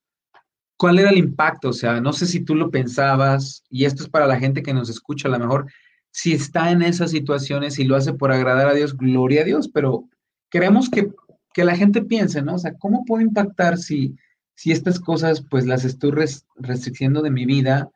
[0.77, 1.71] ¿Cuál era el impacto?
[1.71, 4.73] O sea, no sé si tú lo pensabas, y esto es para la gente que
[4.73, 5.67] nos escucha, a lo mejor,
[6.13, 9.69] si está en esas situaciones y lo hace por agradar a Dios, gloria a Dios,
[9.69, 10.09] pero
[10.51, 11.13] queremos que,
[11.57, 12.55] la gente piense, ¿no?
[12.55, 14.17] O sea, ¿cómo puedo impactar si,
[14.55, 16.13] si estas cosas pues las estoy
[16.55, 17.91] restricciendo de mi vida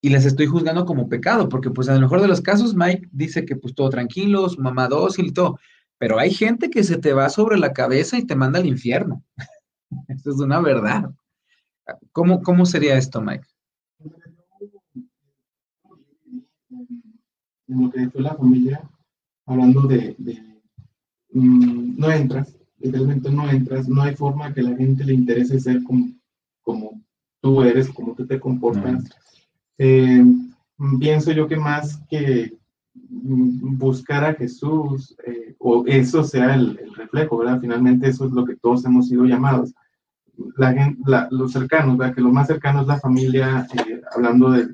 [0.00, 1.48] y las estoy juzgando como pecado?
[1.48, 4.86] Porque pues en el mejor de los casos Mike dice que pues todo tranquilo, mamá
[4.86, 5.58] dócil y todo,
[5.98, 9.24] pero hay gente que se te va sobre la cabeza y te manda al infierno.
[10.06, 11.10] Eso es una verdad.
[12.12, 13.48] ¿Cómo, cómo sería esto, Mike?
[17.66, 18.88] En lo que fue la familia,
[19.44, 20.14] hablando de
[21.32, 25.82] Mm, no entras, literalmente no entras, no hay forma que la gente le interese ser
[25.82, 26.12] como,
[26.62, 27.00] como
[27.40, 29.08] tú eres, como tú te comportas.
[29.78, 30.22] Eh,
[31.00, 32.56] pienso yo que más que
[32.94, 37.60] mm, buscar a Jesús, eh, o eso sea el, reflejo, ¿verdad?
[37.60, 39.72] Finalmente eso es lo que todos hemos sido llamados.
[40.56, 42.14] La gente, los cercanos, ¿verdad?
[42.14, 44.68] Que lo más cercano es la familia, eh, hablando de,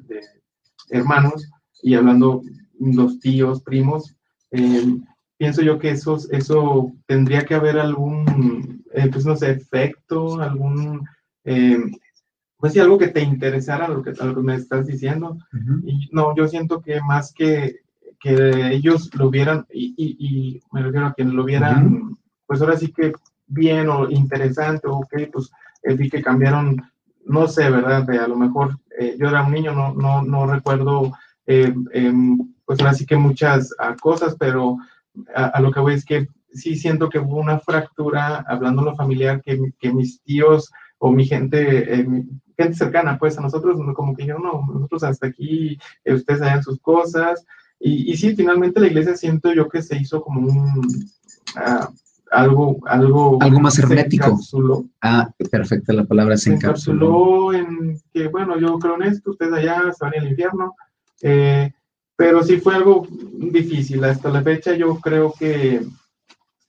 [0.90, 1.48] hermanos
[1.82, 2.42] y hablando
[2.80, 4.16] los tíos, primos,
[5.38, 11.08] pienso yo que eso, eso tendría que haber algún, eh, pues no sé, efecto, algún,
[11.44, 11.78] eh,
[12.58, 15.38] pues sí, algo que te interesara lo que, lo que me estás diciendo.
[15.84, 17.76] Y no, yo siento que más que,
[18.20, 22.92] que ellos lo vieran, y, y, me refiero a que lo vieran, pues ahora sí
[22.92, 23.12] que
[23.46, 25.50] bien o interesante, o ok, pues
[25.96, 26.82] vi que cambiaron,
[27.24, 28.04] no sé, ¿verdad?
[28.04, 31.12] De a lo mejor eh, yo era un niño, no, no, no recuerdo,
[31.46, 34.78] em, pues ahora sí que muchas ah, cosas, pero
[35.34, 39.42] a, lo que voy es que sí siento que hubo una fractura, hablando lo familiar,
[39.42, 42.24] que, que mis tíos o mi gente, eh,
[42.56, 46.62] gente cercana, pues a nosotros, como que yo no, nosotros hasta aquí, eh, ustedes hayan
[46.62, 47.44] sus cosas.
[47.78, 51.86] Y, y, sí, finalmente la iglesia siento yo que se hizo como un, uh,
[52.30, 54.38] algo, algo, algo más hermético.
[55.00, 57.52] Ah, perfecta la palabra, se, encapsuló.
[57.52, 60.74] en que, bueno, yo creo en esto, ustedes allá se van al infierno.
[61.22, 61.72] Eh,
[62.18, 64.02] pero sí fue algo difícil.
[64.02, 65.80] Hasta la fecha yo creo que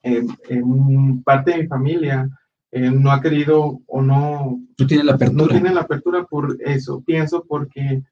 [0.04, 2.30] en, parte de mi familia
[2.72, 4.60] eh, no ha querido o no...
[4.78, 5.44] No tiene la apertura.
[5.44, 8.04] No tiene la apertura por eso, pienso, porque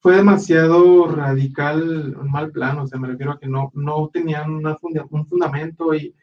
[0.00, 4.62] fue demasiado radical, un mal plano, o sea, me refiero a que no, no tenían
[4.62, 6.14] un fundamento y,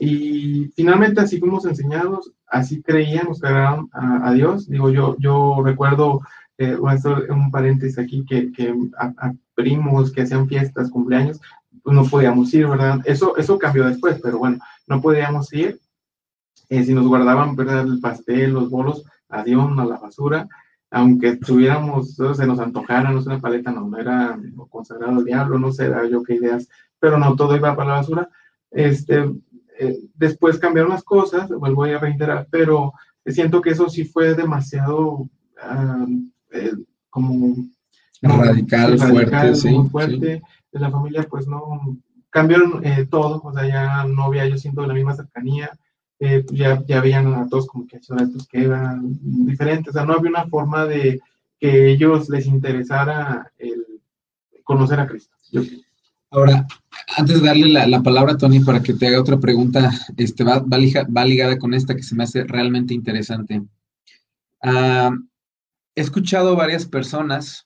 [0.00, 4.68] y finalmente así fuimos enseñados, así creíamos que a, a, Dios.
[4.68, 6.22] Digo, yo, yo recuerdo,
[6.58, 11.40] eh, un paréntesis aquí, que, que a, primos que hacían fiestas, cumpleaños,
[11.82, 13.00] pues no podíamos ir, ¿verdad?
[13.04, 15.80] Eso, eso cambió después, pero bueno, no podíamos ir.
[16.68, 17.86] Eh, si nos guardaban, ¿verdad?
[17.86, 20.48] El pastel, los bolos, adiós, a la basura
[20.90, 24.38] aunque tuviéramos, se nos antojara, no sé, una paleta, no, no era
[24.70, 28.28] consagrado al diablo, no sé, yo qué ideas, pero no, todo iba para la basura.
[28.70, 29.30] Este,
[29.78, 32.92] eh, después cambiaron las cosas, vuelvo a reiterar, pero
[33.26, 35.28] siento que eso sí fue demasiado
[35.60, 36.06] ah,
[36.52, 36.72] eh,
[37.10, 37.56] como,
[38.22, 40.42] radical, fuerte, sí, fuerte.
[40.72, 41.98] De la familia, pues no,
[42.30, 45.70] cambiaron eh, todo, o sea, ya no había, yo siento la misma cercanía,
[46.18, 50.04] eh, pues, ya, ya veían a todos como que estos que eran diferentes, o sea,
[50.04, 51.20] no había una forma de
[51.58, 53.84] que ellos les interesara el
[54.64, 55.34] conocer a Cristo.
[56.30, 56.66] Ahora,
[57.16, 60.58] antes de darle la, palabra a Tony para que te haga otra pregunta, este, va,
[60.58, 63.62] va, ligada con esta que se me hace realmente interesante.
[64.62, 65.10] Ah,
[65.94, 67.65] he escuchado varias personas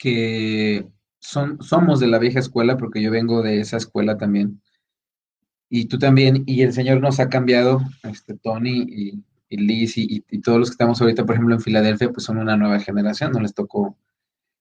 [0.00, 0.88] que
[1.20, 4.62] son, somos de la vieja escuela, porque yo vengo de esa escuela también,
[5.68, 9.22] y tú también, y el Señor nos ha cambiado, este, Tony y,
[9.56, 12.80] Liz y, todos los que estamos ahorita, por ejemplo, en Filadelfia, pues son una nueva
[12.80, 13.96] generación, no les tocó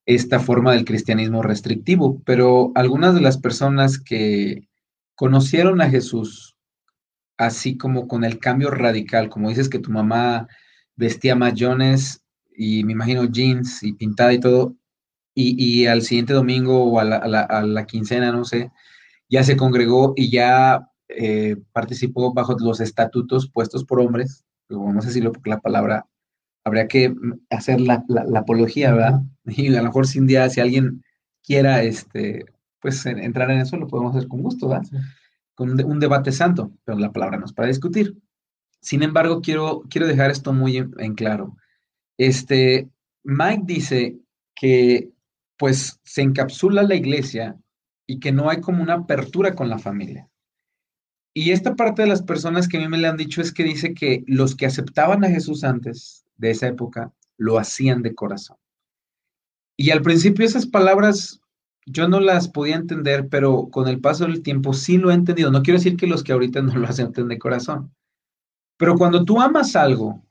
[0.05, 4.67] esta forma del cristianismo restrictivo, pero algunas de las personas que
[5.15, 6.55] conocieron a Jesús,
[7.37, 10.47] así como con el cambio radical, como dices que tu mamá
[10.95, 12.23] vestía mayones
[12.55, 14.75] y me imagino jeans y pintada y todo,
[15.41, 18.71] y, al siguiente domingo o a la, a la quincena, no sé,
[19.29, 25.11] ya se congregó y ya eh, participó bajo los estatutos puestos por hombres, no sé
[25.11, 26.05] si lo, porque la palabra,
[26.63, 27.15] habría que
[27.49, 29.21] hacer la, apología, ¿verdad?
[29.45, 31.03] Y a lo mejor si un día, si alguien
[31.43, 32.45] quiera, este,
[32.79, 34.85] pues entrar en eso, lo podemos hacer con gusto, ¿verdad?
[35.55, 38.15] Con un, debate santo, pero la palabra no es para discutir.
[38.81, 41.57] Sin embargo, quiero, quiero dejar esto muy en, claro.
[42.17, 42.87] Este,
[43.23, 44.19] Mike dice
[44.55, 45.09] que
[45.59, 47.59] pues se encapsula la iglesia
[48.07, 50.29] y que no hay como una apertura con la familia.
[51.35, 53.65] Y esta parte de las personas que a mí me le han dicho es que
[53.65, 58.57] dice que los que aceptaban a Jesús antes de esa época lo hacían de corazón.
[59.77, 61.41] Y al principio esas palabras
[61.85, 65.51] yo no las podía entender, pero con el paso del tiempo sí lo he entendido.
[65.51, 67.93] No quiero decir que los que ahorita no lo hacen de corazón.
[68.77, 70.23] Pero cuando tú amas algo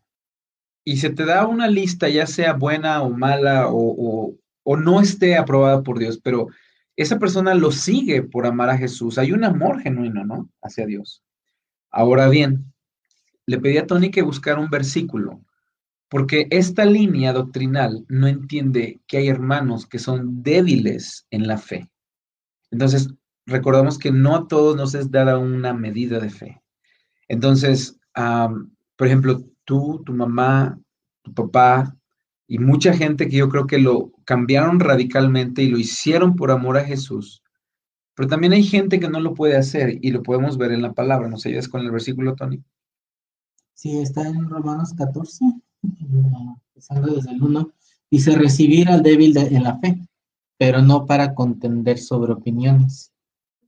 [0.85, 5.37] y se te da una lista, ya sea buena o mala o, o no esté
[5.37, 6.49] aprobada por Dios, pero
[6.97, 9.18] esa persona lo sigue por amar a Jesús.
[9.18, 10.51] Hay un amor genuino, ¿no?
[10.62, 11.23] Hacia Dios.
[11.90, 12.73] Ahora bien,
[13.47, 15.40] le pedí a Tony que buscara un versículo,
[16.09, 21.88] porque esta línea doctrinal no entiende que hay hermanos que son débiles en la fe.
[22.71, 23.09] Entonces,
[23.47, 26.62] recordamos que no a todos nos es dada una medida de fe.
[27.29, 30.79] Entonces, por ejemplo, tú, tu mamá,
[31.23, 31.97] tu papá,
[32.51, 36.79] y mucha gente que yo creo que lo cambiaron radicalmente y lo hicieron por amor
[36.79, 37.43] a Jesús.
[38.15, 40.95] Pero también hay gente que no lo puede hacer y lo podemos ver en la
[40.95, 41.29] palabra.
[41.29, 42.65] ¿Nos ayudas con el versículo, Tony?
[43.75, 45.45] Sí, está en Romanos 14,
[45.83, 47.71] empezando desde el 1.
[48.11, 50.01] Dice, recibir al débil en la fe,
[50.57, 53.13] pero no para contender sobre opiniones,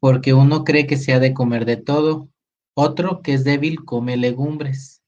[0.00, 2.30] porque uno cree que se ha de comer de todo,
[2.74, 5.02] otro que es débil come legumbres.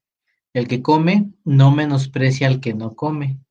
[0.53, 3.42] El que come no menosprecia al que no come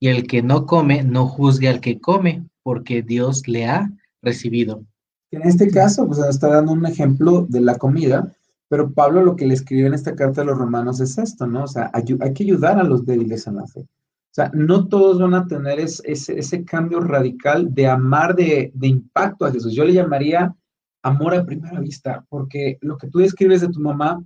[0.00, 3.90] y el que no come no juzgue al que come, porque Dios le ha
[4.22, 4.84] recibido.
[5.30, 8.32] En este caso, pues está dando un ejemplo de la comida,
[8.68, 11.64] pero Pablo lo que le escribió en esta carta a los romanos es esto, ¿no?
[11.64, 13.80] O sea, hay, que ayudar a los débiles en la fe.
[13.80, 19.44] O sea, no todos van a tener ese, cambio radical de amar de, de impacto
[19.44, 19.74] a Jesús.
[19.74, 20.54] Yo le llamaría
[21.02, 24.22] amor a primera vista, porque lo que tú describes de tu mamá,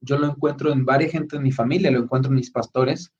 [0.00, 3.12] yo lo encuentro en varias gente de mi familia, lo encuentro en mis pastores,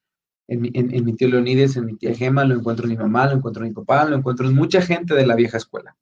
[0.48, 3.64] en mi, tío Leonides, en mi tía Gema, lo encuentro en mi mamá, lo encuentro
[3.64, 5.96] en mi papá, lo encuentro en mucha gente de la vieja escuela.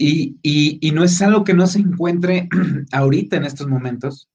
[0.00, 2.48] Y, y, no es algo que no se encuentre
[2.92, 4.28] ahorita en estos momentos,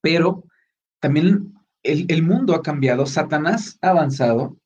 [0.00, 0.44] pero
[1.00, 4.56] también el, el, mundo ha cambiado, Satanás ha avanzado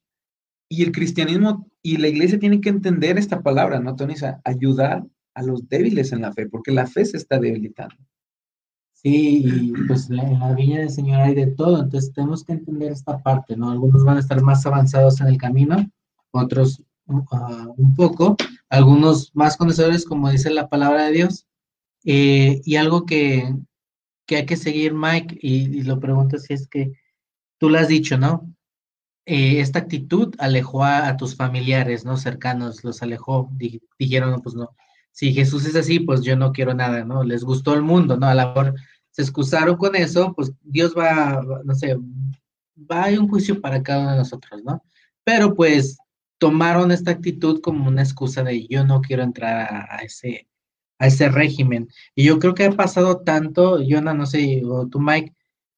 [0.68, 4.40] y el cristianismo y la iglesia tienen que entender esta palabra, ¿no, Tonisa?
[4.44, 7.96] Ayudar a los débiles en la fe, porque la fe se está debilitando.
[9.02, 12.92] Sí, y pues en la viña del Señor hay de todo, entonces tenemos que entender
[12.92, 13.72] esta parte, ¿no?
[13.72, 15.90] Algunos van a estar más avanzados en el camino,
[16.30, 16.80] otros
[17.32, 18.36] ah, un poco,
[18.68, 21.48] algunos más conocedores, como dice la palabra de Dios,
[22.04, 23.52] eh, y algo que,
[24.24, 26.92] que hay que seguir, Mike, y, lo pregunto si es que
[27.58, 28.54] tú lo has dicho, ¿no?
[29.26, 32.16] Eh, esta actitud alejó a, tus familiares, ¿no?
[32.16, 33.50] Cercanos, los alejó,
[33.98, 34.76] dijeron, pues no,
[35.12, 37.22] si Jesús es así, pues yo no quiero nada, ¿no?
[37.22, 38.26] Les gustó el mundo, ¿no?
[38.26, 38.74] A la mejor
[39.12, 41.96] se excusaron con eso, pues Dios va, no sé,
[42.90, 44.82] va a un juicio para cada uno de nosotros, ¿no?
[45.22, 45.98] Pero pues
[46.38, 50.48] tomaron esta actitud como una excusa de yo no quiero entrar a, ese,
[50.98, 51.88] a ese régimen.
[52.16, 55.34] Y yo creo que ha pasado tanto, Jonah, no sé, o tú, Mike,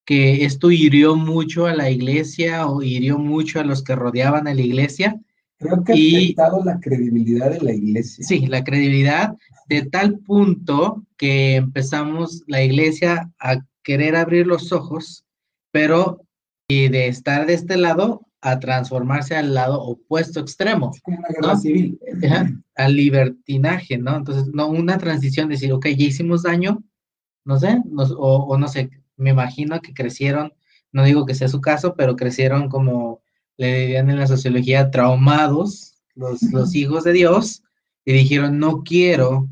[0.07, 4.55] que esto hirió mucho a la iglesia o hirió mucho a los que rodeaban a
[4.55, 5.20] la iglesia.
[5.64, 8.22] Creo que ha afectado la credibilidad de la iglesia.
[8.22, 9.35] Sí, la credibilidad
[9.68, 15.24] de tal punto que empezamos la iglesia a querer abrir los ojos,
[15.72, 16.20] pero
[16.68, 20.92] y de estar de este lado a transformarse al lado opuesto extremo.
[21.03, 21.98] como una guerra civil.
[22.77, 24.16] al libertinaje, ¿no?
[24.16, 26.85] Entonces, no, una transición, decir, ok, ya hicimos daño,
[27.46, 30.53] no sé, o, no sé, me imagino que crecieron,
[30.92, 33.24] no digo que sea su caso, pero crecieron como
[33.57, 37.62] le dirían en la sociología, traumados, los, los hijos de Dios,
[38.05, 39.49] y dijeron, no quiero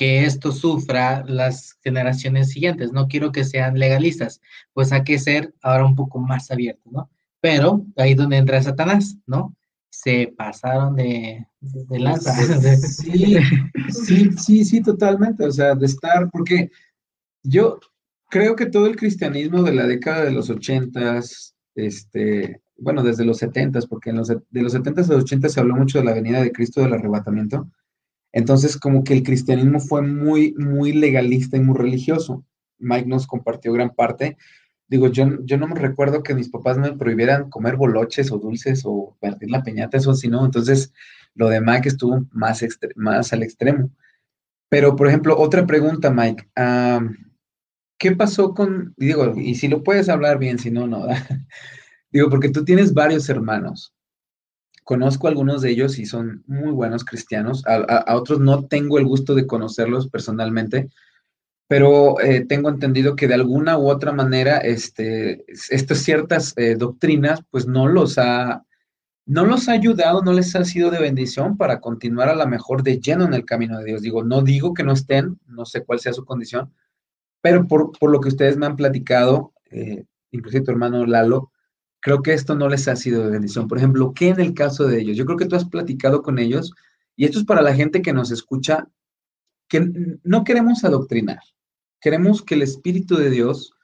[0.00, 4.40] que esto sufra las generaciones siguientes, no quiero que sean legalistas,
[4.72, 7.10] pues hay que ser ahora un poco más abiertos, ¿no?
[7.42, 9.54] Pero ahí donde entra Satanás, ¿no?
[9.90, 12.34] Se pasaron de, de lanza.
[12.78, 13.36] Sí,
[13.90, 15.44] sí, sí, sí, totalmente.
[15.44, 16.70] O sea, de estar, porque
[17.42, 17.78] yo
[18.30, 23.38] creo que todo el cristianismo de la década de los ochentas, este, bueno, desde los
[23.38, 26.14] setentas, porque en los, de los setentas a los ochentas se habló mucho de la
[26.14, 27.70] venida de Cristo del arrebatamiento.
[28.32, 32.44] Entonces, como que el cristianismo fue muy, muy legalista y muy religioso.
[32.78, 34.36] Mike nos compartió gran parte
[34.90, 38.82] digo, yo, yo no me recuerdo que mis papás me prohibieran comer boloches o dulces
[38.84, 40.44] o partir la peñata, eso sí, ¿no?
[40.44, 40.92] Entonces,
[41.34, 42.64] lo de Mike estuvo más,
[42.96, 43.90] más al extremo.
[44.68, 46.48] Pero, por ejemplo, otra pregunta, Mike.
[47.98, 51.06] ¿Qué pasó con, digo, y si lo puedes hablar bien, si no, no.
[52.10, 53.94] digo, porque tú tienes varios hermanos.
[54.84, 57.62] Conozco a algunos de ellos y son muy buenos cristianos.
[57.66, 60.88] a otros no tengo el gusto de conocerlos personalmente,
[61.70, 67.44] pero eh, tengo entendido que de alguna u otra manera este, estas ciertas eh, doctrinas
[67.48, 68.64] pues no los ha
[69.24, 72.82] no los ha ayudado, no les ha sido de bendición para continuar a la mejor
[72.82, 74.02] de lleno en el camino de Dios.
[74.02, 76.72] Digo, no digo que no estén, no sé cuál sea su condición,
[77.40, 81.52] pero por, lo que ustedes me han platicado, eh, inclusive tu hermano Lalo,
[82.00, 83.68] creo que esto no les ha sido de bendición.
[83.68, 85.16] Por ejemplo, ¿qué en el caso de ellos?
[85.16, 86.72] Yo creo que tú has platicado con ellos
[87.16, 88.88] y esto es para la gente que nos escucha,
[89.68, 89.92] que
[90.24, 91.40] no queremos adoctrinar,
[92.00, 93.74] Queremos que el Espíritu de Dios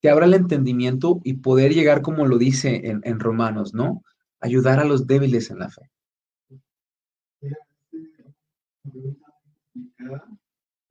[0.00, 4.04] te abra el entendimiento y poder llegar, como lo dice en, Romanos, ¿no?
[4.40, 5.90] Ayudar a los débiles en la fe.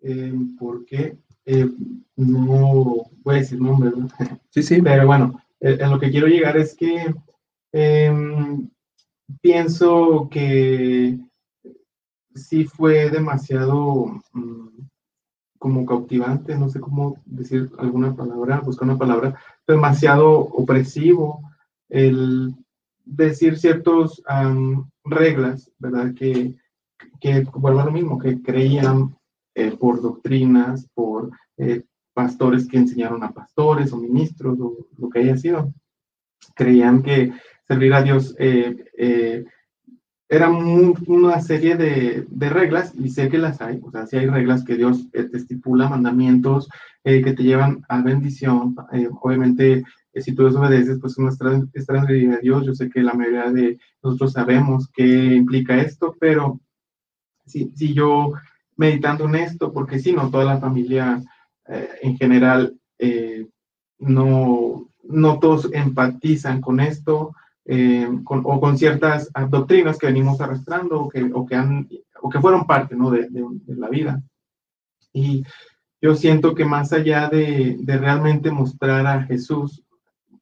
[0.01, 1.69] Eh, porque eh,
[2.17, 4.09] no voy a decir nombre, ¿no?
[4.49, 4.81] Sí, sí.
[4.81, 7.13] Pero bueno, en lo que quiero llegar es que
[7.71, 8.69] em,
[9.41, 11.17] pienso que
[12.35, 14.67] sí fue demasiado mm,
[15.57, 21.49] como cautivante, no sé cómo decir alguna palabra, buscar una palabra, demasiado opresivo
[21.87, 22.53] el
[23.05, 24.21] decir ciertas
[25.05, 26.13] reglas, ¿verdad?
[26.13, 26.55] Que,
[27.21, 29.15] que vuelvo lo mismo, que creían
[29.55, 35.19] eh, por doctrinas, por eh, pastores que enseñaron a pastores o ministros o lo que
[35.19, 35.73] haya sido.
[36.55, 37.33] Creían que
[37.67, 39.45] servir a Dios eh,
[40.33, 44.63] era una serie de, reglas, y sé que las hay, o sea, si hay reglas
[44.63, 46.69] que Dios eh, te estipula, mandamientos
[47.03, 48.75] eh, que te llevan a bendición.
[48.93, 49.83] Eh, obviamente,
[50.15, 52.65] si tú desobedeces, pues no es transgredir a Dios.
[52.65, 56.59] Yo sé que la mayoría de nosotros sabemos qué implica esto, pero
[57.45, 58.33] si, si yo
[58.75, 61.21] meditando en esto, porque si no, toda la familia
[61.67, 62.75] en general,
[63.99, 71.09] no, no todos empatizan con esto, eh, o con ciertas doctrinas que venimos arrastrando o
[71.09, 71.87] que, o que, han,
[72.21, 73.09] o que fueron parte ¿no?
[73.09, 74.21] de, de, la vida.
[75.13, 75.43] Y
[76.01, 79.81] yo siento que más allá de, de realmente mostrar a Jesús,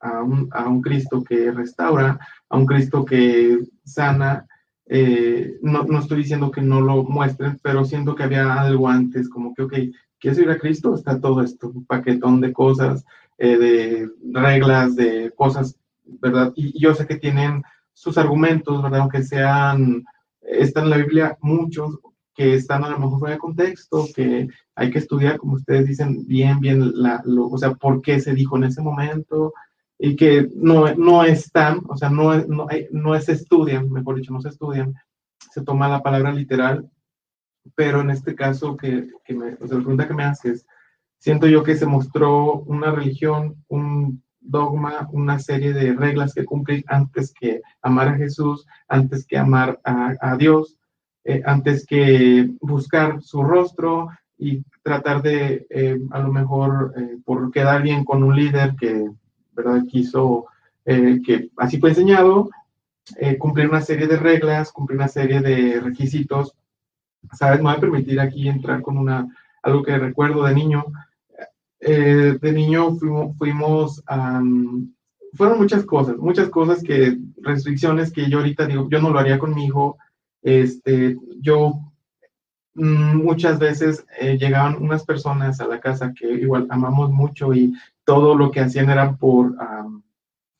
[0.00, 2.18] a un, a un, Cristo que restaura,
[2.48, 4.46] a un Cristo que sana,
[4.86, 9.28] eh, no, no, estoy diciendo que no lo muestren, pero siento que había algo antes,
[9.28, 9.74] como que, ok,
[10.22, 10.94] ¿quieres ir a Cristo?
[10.94, 13.04] Está todo esto, un paquetón de cosas,
[13.36, 16.52] eh, de reglas, de cosas ¿verdad?
[16.54, 17.62] Y, yo sé que tienen
[17.92, 19.00] sus argumentos, ¿verdad?
[19.00, 20.04] Aunque sean,
[20.40, 21.98] están en la Biblia muchos
[22.34, 26.26] que están a lo mejor fuera de contexto, que hay que estudiar, como ustedes dicen,
[26.26, 29.52] bien, bien, la, o sea, por qué se dijo en ese momento,
[29.98, 34.40] y que no, no están, o sea, no, no, no se estudian, mejor dicho, no
[34.40, 34.94] se estudian,
[35.50, 36.88] se toma la palabra literal,
[37.74, 40.66] pero en este caso que, que me, o sea, la pregunta que me haces,
[41.18, 46.84] siento yo que se mostró una religión, un dogma, una serie de reglas que cumplir
[46.88, 50.78] antes que amar a Jesús, antes que amar a, Dios,
[51.24, 57.50] eh, antes que buscar su rostro y tratar de, eh, a lo mejor, eh, por
[57.52, 59.08] quedar bien con un líder que,
[59.52, 60.46] ¿verdad?, quiso,
[60.84, 62.50] que así fue enseñado,
[63.38, 66.56] cumplir una serie de reglas, cumplir una serie de requisitos.
[67.32, 67.58] ¿Sabes?
[67.58, 69.28] Me voy a permitir aquí entrar con una,
[69.62, 70.84] algo que recuerdo de niño.
[71.80, 74.02] Eh, de niño fuimos, fuimos
[75.34, 79.38] fueron muchas cosas, muchas cosas que, restricciones que yo ahorita digo, yo no lo haría
[79.38, 79.98] con mi hijo.
[80.42, 81.80] Este, yo
[82.74, 87.72] mm, muchas veces eh, llegaban unas personas a la casa que igual amamos mucho y
[88.04, 89.54] todo lo que hacían era por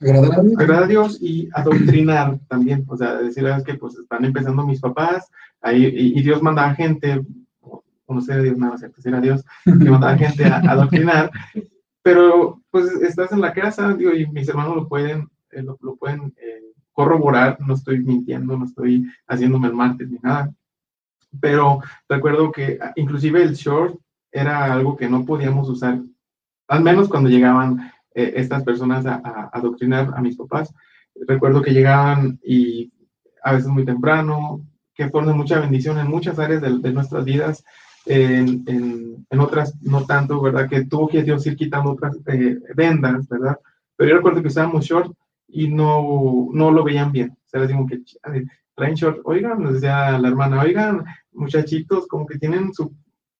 [0.02, 1.18] agradar, a Dios.
[1.20, 5.30] y adoctrinar también, o sea, decir que pues están empezando mis papás
[5.60, 7.24] ahí, y, y Dios manda a gente
[8.12, 9.00] conocer a Dios, nada, ¿cierto?
[9.16, 11.30] a Dios, que mandaba gente a, adoctrinar,
[12.02, 16.34] pero pues estás en la casa, digo, y mis hermanos lo pueden, eh, lo, pueden
[16.36, 20.52] eh, corroborar, no estoy mintiendo, no estoy haciéndome el martes ni nada,
[21.40, 23.98] pero recuerdo que ah, inclusive el short
[24.30, 26.00] era algo que no podíamos usar,
[26.68, 30.74] al menos cuando llegaban eh, estas personas a, adoctrinar a mis papás.
[31.26, 32.92] Recuerdo que llegaban y
[33.42, 34.60] a veces muy temprano,
[34.94, 37.64] que fueron mucha bendición en muchas áreas de, nuestras vidas,
[38.06, 40.68] en, en, otras no tanto, ¿verdad?
[40.68, 43.58] Que tuvo que Dios ir quitando otras eh, vendas, ¿verdad?
[43.96, 45.12] Pero yo recuerdo que usábamos short
[45.48, 47.30] y no, no lo veían bien.
[47.30, 48.02] O sea, les digo que
[48.74, 52.94] traen short, oigan, nos decía la hermana, oigan, muchachitos, como que tienen su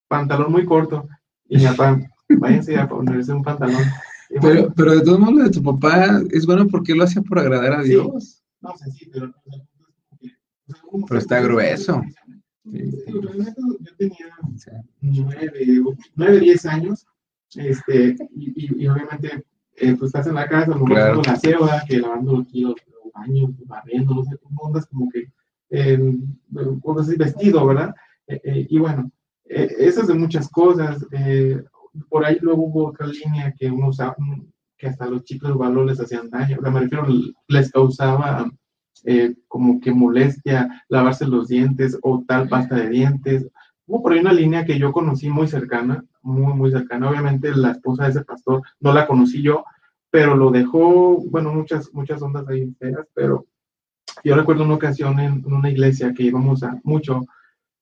[0.09, 1.09] pantalón muy corto.
[1.49, 3.83] Y mi papá, váyanse a ponerse un pantalón.
[4.41, 7.73] Pero, pero de todos modos, de tu papá es bueno porque lo hacía por agradar
[7.73, 8.43] a Dios.
[8.61, 9.33] No sé, sí, pero...
[11.09, 12.03] Pero está grueso.
[12.65, 14.27] Yo tenía
[15.01, 15.83] nueve,
[16.15, 17.05] nueve, diez años,
[17.55, 19.45] este, y, y, obviamente,
[19.77, 21.21] eh, pues estás en la casa, no claro.
[21.27, 22.77] la ceba, que lavando aquí los,
[23.13, 25.31] baños, barriendo, no sé, ondas como que,
[25.71, 26.17] eh,
[26.99, 27.95] así, vestido, ¿verdad?
[28.27, 29.11] Eh, eh, y bueno,
[29.45, 31.05] esas de muchas cosas,
[32.09, 34.17] por ahí luego hubo otra línea que uno usaba,
[34.77, 37.07] que hasta los chicos valores les hacían daño, o sea, me refiero,
[37.49, 38.51] les causaba
[39.05, 43.49] eh, como que molestia lavarse los dientes o tal pasta de dientes.
[43.87, 47.11] Hubo por ahí una línea que yo conocí muy cercana, muy, muy cercana.
[47.11, 49.65] Obviamente la esposa de ese pastor no la conocí yo,
[50.11, 53.47] pero lo dejó, bueno, muchas, muchas ondas ahí feas, pero
[54.23, 57.27] yo recuerdo una ocasión en, una iglesia que íbamos a mucho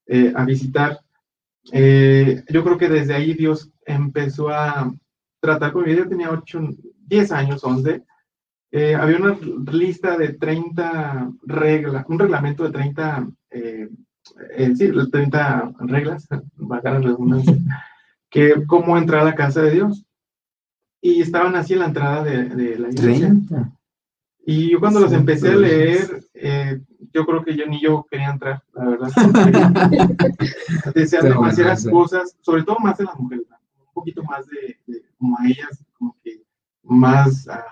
[0.07, 1.01] eh, a visitar.
[1.73, 4.93] Eh, yo creo que desde ahí Dios empezó a
[5.41, 6.61] tratar con Yo tenía 8,
[7.07, 8.03] 10 años, 11,
[8.73, 9.37] eh, había una
[9.73, 13.89] lista de 30 reglas, un reglamento de 30, eh,
[14.77, 17.57] sí, 30 reglas, la redundancia,
[18.31, 20.05] que cómo entrar a la casa de Dios.
[21.03, 23.35] Y estaban así en la entrada de, la iglesia.
[24.45, 26.81] Y yo cuando los empecé a leer, eh,
[27.13, 29.11] yo creo que ni yo quería entrar, la verdad.
[30.95, 33.47] Decían demasiadas cosas, sobre todo más en las mujeres,
[33.79, 36.43] un poquito más de, como a ellas, como que
[36.83, 37.49] más...
[37.49, 37.65] Ah,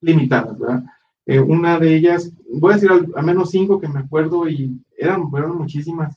[0.00, 0.84] limitadas, ¿verdad?
[1.26, 5.30] Eh, una de ellas, voy a decir al, menos cinco que me acuerdo y eran,
[5.30, 6.16] fueron muchísimas.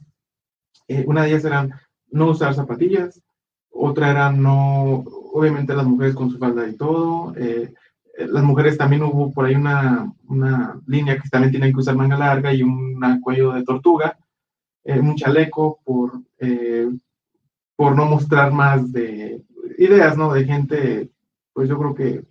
[0.88, 1.74] Eh, una de ellas eran
[2.10, 3.22] no usar zapatillas,
[3.70, 5.04] otra era no,
[5.34, 7.34] obviamente las mujeres con su falda y todo.
[7.36, 7.74] Eh,
[8.18, 12.18] las mujeres también hubo por ahí una, una, línea que también tienen que usar manga
[12.18, 14.18] larga y un cuello de tortuga,
[14.86, 16.12] un chaleco por,
[17.76, 19.42] por no mostrar más de
[19.78, 20.34] ideas, ¿no?
[20.34, 21.10] De gente,
[21.54, 22.24] pues yo creo que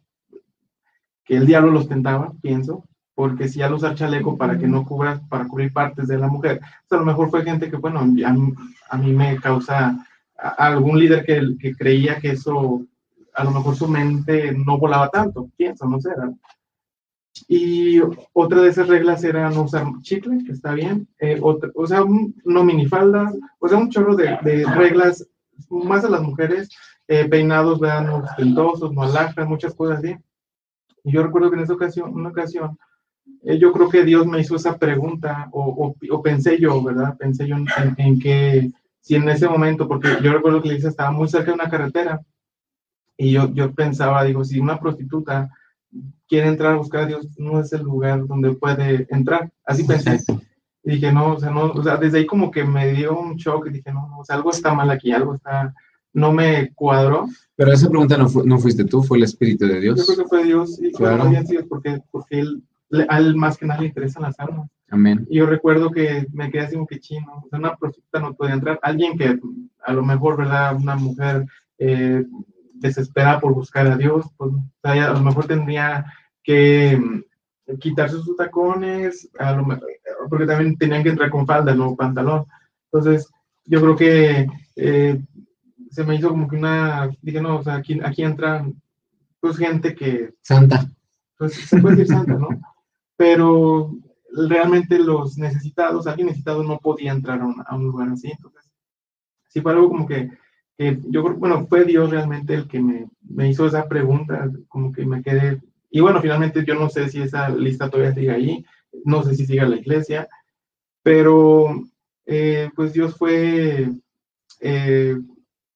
[1.24, 5.20] que el diablo los tentaba, pienso, porque si al usar chaleco para que no cubras,
[5.28, 6.60] para cubrir partes de la mujer,
[6.90, 10.04] a lo mejor fue gente que, bueno, a mí, me causa
[10.36, 12.84] algún líder que, que, creía que eso,
[13.34, 16.10] a lo mejor su mente no volaba tanto, pienso, no sé.
[17.48, 18.00] Y
[18.32, 22.02] otra de esas reglas era no usar chicle, que está bien, eh, o sea,
[22.44, 25.26] no minifaldas, o sea, un chorro de, de reglas,
[25.70, 26.68] más a las mujeres,
[27.08, 30.16] eh, peinados, vean, ostentosos, no alhajas, muchas cosas así.
[31.04, 32.78] Y yo recuerdo que en esa ocasión, una ocasión,
[33.42, 37.16] eh, yo creo que Dios me hizo esa pregunta, o, o, pensé yo, ¿verdad?
[37.18, 37.66] Pensé yo en,
[37.96, 38.70] en, que,
[39.00, 41.70] si en ese momento, porque yo recuerdo que la iglesia estaba muy cerca de una
[41.70, 42.20] carretera,
[43.16, 45.50] y yo, yo pensaba, digo, si una prostituta
[46.28, 49.50] quiere entrar a buscar a Dios, no es el lugar donde puede entrar.
[49.64, 50.20] Así pensé.
[50.84, 53.36] Y dije, no, o sea, no, o sea, desde ahí como que me dio un
[53.36, 55.72] shock y dije, no, no, o sea, algo está mal aquí, algo está,
[56.12, 57.28] no me cuadró.
[57.54, 59.98] Pero esa pregunta no, no fuiste tú, fue el Espíritu de Dios.
[59.98, 61.30] Yo creo que fue Dios, y claro.
[61.68, 62.64] porque, porque él,
[63.08, 64.68] a él más que nada le interesan las almas.
[64.88, 65.26] Amén.
[65.30, 68.34] Y yo recuerdo que me quedé así como que chino, o sea, una prostituta no
[68.34, 69.38] podía entrar, alguien que
[69.84, 70.76] a lo mejor, ¿verdad?
[70.76, 71.46] Una mujer
[71.78, 72.24] eh,
[72.82, 74.52] desesperada por buscar a Dios, pues,
[74.82, 76.04] a lo mejor tendría
[76.42, 79.30] que mm, quitarse sus tacones,
[80.28, 82.44] porque también tenían que entrar con falda, no pantalón.
[82.92, 83.30] Entonces,
[83.64, 85.22] yo creo que eh,
[85.90, 88.74] se me hizo como que una, dije, no, o sea, aquí, aquí entran
[89.40, 90.34] pues gente que...
[90.42, 90.88] Santa.
[91.36, 92.48] Pues se puede decir santa, ¿no?
[93.16, 93.92] Pero
[94.32, 98.30] realmente los necesitados, alguien necesitado no podía entrar a un, a un lugar así.
[98.30, 98.72] Entonces,
[99.48, 100.30] sí fue algo como que,
[100.78, 104.92] que, yo creo, bueno, fue Dios realmente el que me, me, hizo esa pregunta, como
[104.92, 105.60] que me quedé,
[105.90, 108.64] y bueno, finalmente yo no sé si esa lista todavía sigue ahí,
[109.04, 110.28] no sé si sigue la iglesia,
[111.02, 111.82] pero
[112.26, 113.90] eh, pues Dios fue,
[114.60, 115.16] eh,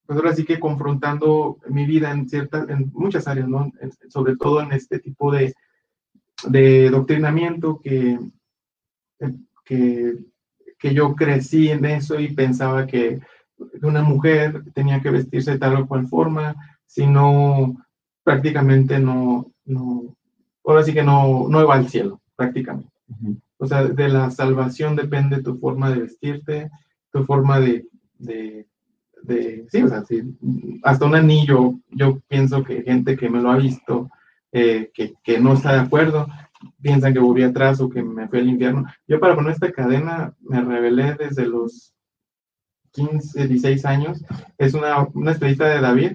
[0.07, 3.71] pues ahora sí que confrontando mi vida en ciertas, en muchas áreas, ¿no?
[4.09, 5.55] sobre todo en este tipo de,
[6.49, 8.19] de doctrinamiento que,
[9.65, 10.17] que,
[10.79, 13.21] que yo crecí en eso y pensaba que
[13.83, 16.55] una mujer tenía que vestirse de tal o cual forma,
[16.87, 17.77] sino
[18.23, 20.17] prácticamente no, no,
[20.65, 22.91] ahora sí que no, no iba al cielo, prácticamente.
[23.59, 26.71] O sea, de la salvación depende tu forma de vestirte,
[27.13, 27.87] tu forma de,
[28.19, 28.67] de,
[29.23, 30.23] de sí, o sea, sí,
[30.83, 34.11] hasta un anillo, yo pienso que gente que me lo ha visto,
[34.53, 36.27] eh, que, que, no está de acuerdo,
[36.81, 38.87] piensan que volví atrás o que me fui al infierno.
[39.07, 41.96] Yo para poner esta cadena me revelé desde los
[42.97, 44.25] 15, 16 años.
[44.59, 46.13] Es una, una estrellita de David.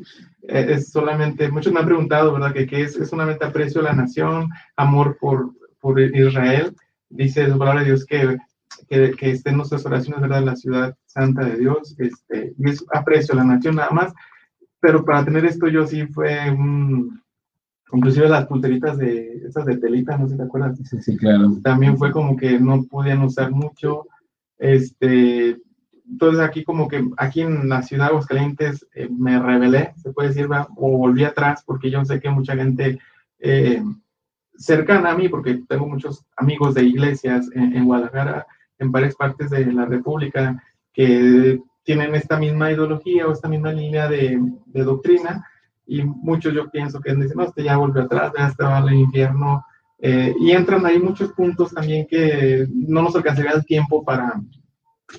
[0.47, 2.53] Eh, es solamente, muchos me han preguntado, ¿verdad?
[2.53, 6.75] Que, que es, es, solamente aprecio a la nación, amor por, por Israel.
[7.09, 8.37] Dice la palabra de Dios que,
[8.89, 10.43] que, que esté en nuestras oraciones, ¿verdad?
[10.43, 11.95] La ciudad santa de Dios.
[11.97, 14.13] Este, y es aprecio a la nación nada más.
[14.79, 17.21] Pero para tener esto yo sí fue un,
[17.93, 20.77] inclusive las pulteritas de esas de telita, no sé si te acuerdas.
[20.83, 21.57] Sí, sí, claro.
[21.63, 24.07] También fue como que no podían usar mucho.
[24.57, 25.57] Este,
[26.11, 30.29] entonces aquí como que aquí en la ciudad de Aguascalientes eh, me rebelé, se puede
[30.29, 32.99] decir, o volví atrás porque yo sé que mucha gente
[33.39, 33.81] eh,
[34.55, 38.45] cercana a mí, porque tengo muchos amigos de iglesias en, Guadalajara,
[38.77, 40.61] en varias partes de la República,
[40.93, 44.39] que tienen esta misma ideología o esta misma línea de,
[44.73, 45.47] doctrina,
[45.87, 49.65] y muchos yo pienso que dicen, no, este ya volvió atrás, ya estaba el infierno,
[49.97, 54.41] eh, y entran ahí muchos puntos también que no nos alcanzaría el tiempo para,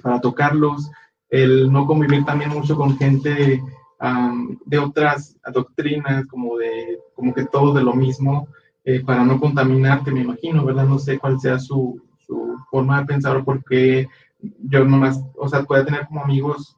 [0.03, 0.91] para tocarlos,
[1.29, 3.63] el no convivir también mucho con gente
[4.67, 8.49] de otras doctrinas, como de, como que todo de lo mismo,
[8.85, 10.87] eh, para no contaminarte, me imagino, ¿verdad?
[10.87, 14.09] No sé cuál sea su, su forma de pensar o por qué
[14.65, 16.77] yo nomás, o sea, puede tener como amigos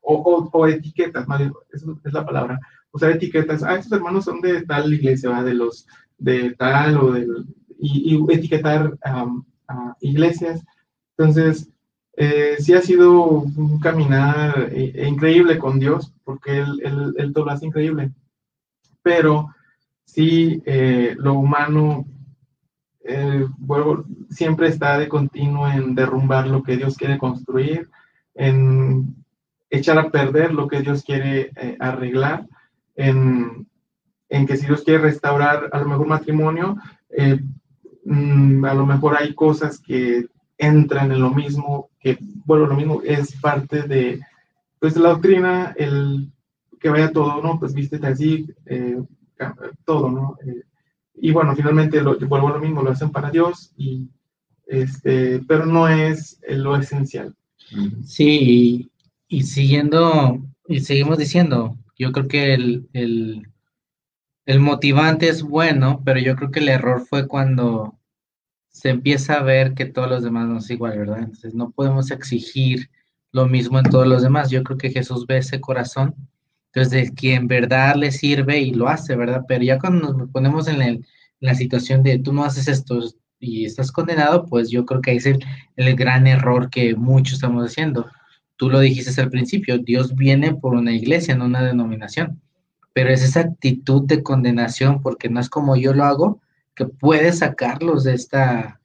[0.00, 1.24] o, o, etiquetas,
[1.72, 2.60] esa es la palabra,
[2.98, 5.44] sea, etiquetas, ah, estos hermanos son de tal iglesia, ¿verdad?
[5.44, 5.86] De los,
[6.18, 7.46] de tal o del,
[7.78, 8.96] y, etiquetar
[10.00, 10.64] iglesias.
[11.16, 11.70] Entonces,
[12.16, 17.44] eh, sí ha sido un caminar eh, increíble con Dios, porque él, él, él, todo
[17.44, 18.10] lo hace increíble.
[19.02, 19.54] Pero
[20.06, 22.06] sí, eh, lo humano
[23.04, 27.90] eh, vuelvo, siempre está de continuo en derrumbar lo que Dios quiere construir,
[28.34, 29.14] en
[29.68, 32.46] echar a perder lo que Dios quiere eh, arreglar,
[32.94, 33.68] en,
[34.30, 36.76] en, que si Dios quiere restaurar a lo mejor matrimonio,
[38.04, 40.26] mm, a lo mejor hay cosas que
[40.58, 44.20] entran en lo mismo, que, bueno, lo mismo es parte de,
[44.78, 46.30] pues, la doctrina, el
[46.80, 47.58] que vaya todo, ¿no?
[47.58, 48.98] Pues vístete así, eh,
[49.84, 50.38] todo, ¿no?
[50.46, 50.62] Eh,
[51.14, 54.08] y bueno, finalmente vuelvo a lo mismo, lo hacen para Dios, y,
[54.66, 57.34] este, pero no es lo esencial.
[58.04, 58.90] Sí,
[59.28, 63.48] y, y siguiendo, y seguimos diciendo, yo creo que el, el,
[64.44, 67.98] el motivante es bueno, pero yo creo que el error fue cuando
[68.76, 71.20] se empieza a ver que todos los demás no es igual, ¿verdad?
[71.20, 72.90] Entonces no podemos exigir
[73.32, 74.50] lo mismo en todos los demás.
[74.50, 76.14] Yo creo que Jesús ve ese corazón,
[76.74, 79.46] entonces que en verdad le sirve y lo hace, ¿verdad?
[79.48, 81.06] Pero ya cuando nos ponemos en
[81.40, 83.00] la situación de tú no haces esto
[83.40, 85.42] y estás condenado, pues yo creo que ahí es el,
[85.76, 88.06] el gran error que muchos estamos haciendo.
[88.56, 92.42] Tú lo dijiste al principio, Dios viene por una iglesia, no una denominación,
[92.92, 96.42] pero es esa actitud de condenación porque no es como yo lo hago,
[96.76, 98.80] que puede sacarlos de esta,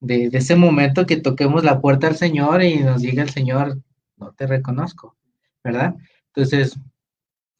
[0.00, 3.80] de, ese momento que toquemos la puerta al Señor y nos diga el Señor,
[4.16, 5.16] no te reconozco,
[5.64, 5.94] ¿verdad?
[6.34, 6.78] Entonces,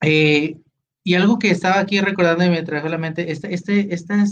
[0.03, 0.59] eh,
[1.05, 4.25] y algo que estaba aquí recordando y me trajo a la mente, esta, este, esta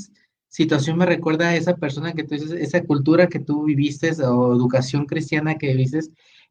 [0.48, 4.54] situación me recuerda a esa persona que tú dices, esa cultura que tú viviste o
[4.54, 6.00] educación cristiana que viviste,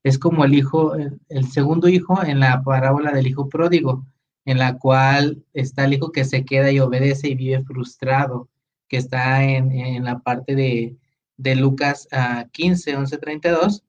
[0.02, 4.06] es como el hijo, el segundo hijo en la parábola del hijo pródigo,
[4.46, 8.50] en la cual está el hijo que se queda y obedece y vive frustrado
[8.94, 10.96] que está en, en la parte de,
[11.36, 13.84] de Lucas uh, 15, 11, 32.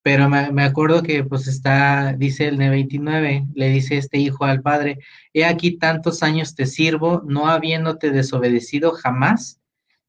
[0.00, 5.00] pero me, acuerdo que pues está, dice el 29, le dice este hijo al padre,
[5.32, 9.60] he aquí tantos años te sirvo, no habiéndote desobedecido jamás,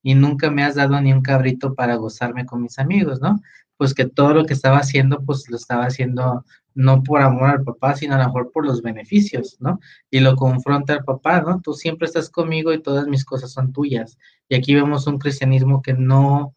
[0.04, 3.42] y nunca me has dado ni un cabrito para gozarme con mis amigos, ¿no?
[3.78, 7.64] Pues que todo lo que estaba haciendo, pues lo estaba haciendo no por amor al
[7.64, 9.80] papá, sino a lo mejor por los beneficios, ¿no?
[10.12, 11.62] Y lo confronta al papá, ¿no?
[11.62, 14.18] Tú siempre estás conmigo y todas mis cosas son tuyas.
[14.50, 16.54] Y aquí vemos un cristianismo que no,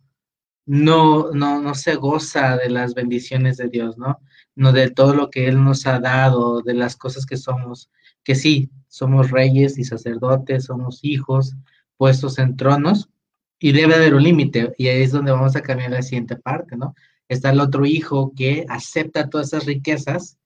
[0.67, 4.21] no, no, no se goza de las bendiciones de Dios, ¿no?
[4.57, 7.91] No de todo lo que Él nos ha dado, de las cosas que somos,
[8.25, 11.55] que sí, somos reyes y sacerdotes, somos hijos
[11.97, 13.09] puestos en tronos,
[13.61, 16.77] y debe haber un límite, y ahí es donde vamos a cambiar la siguiente parte,
[16.77, 16.95] ¿no?
[17.29, 20.39] Está el otro hijo que acepta todas esas riquezas,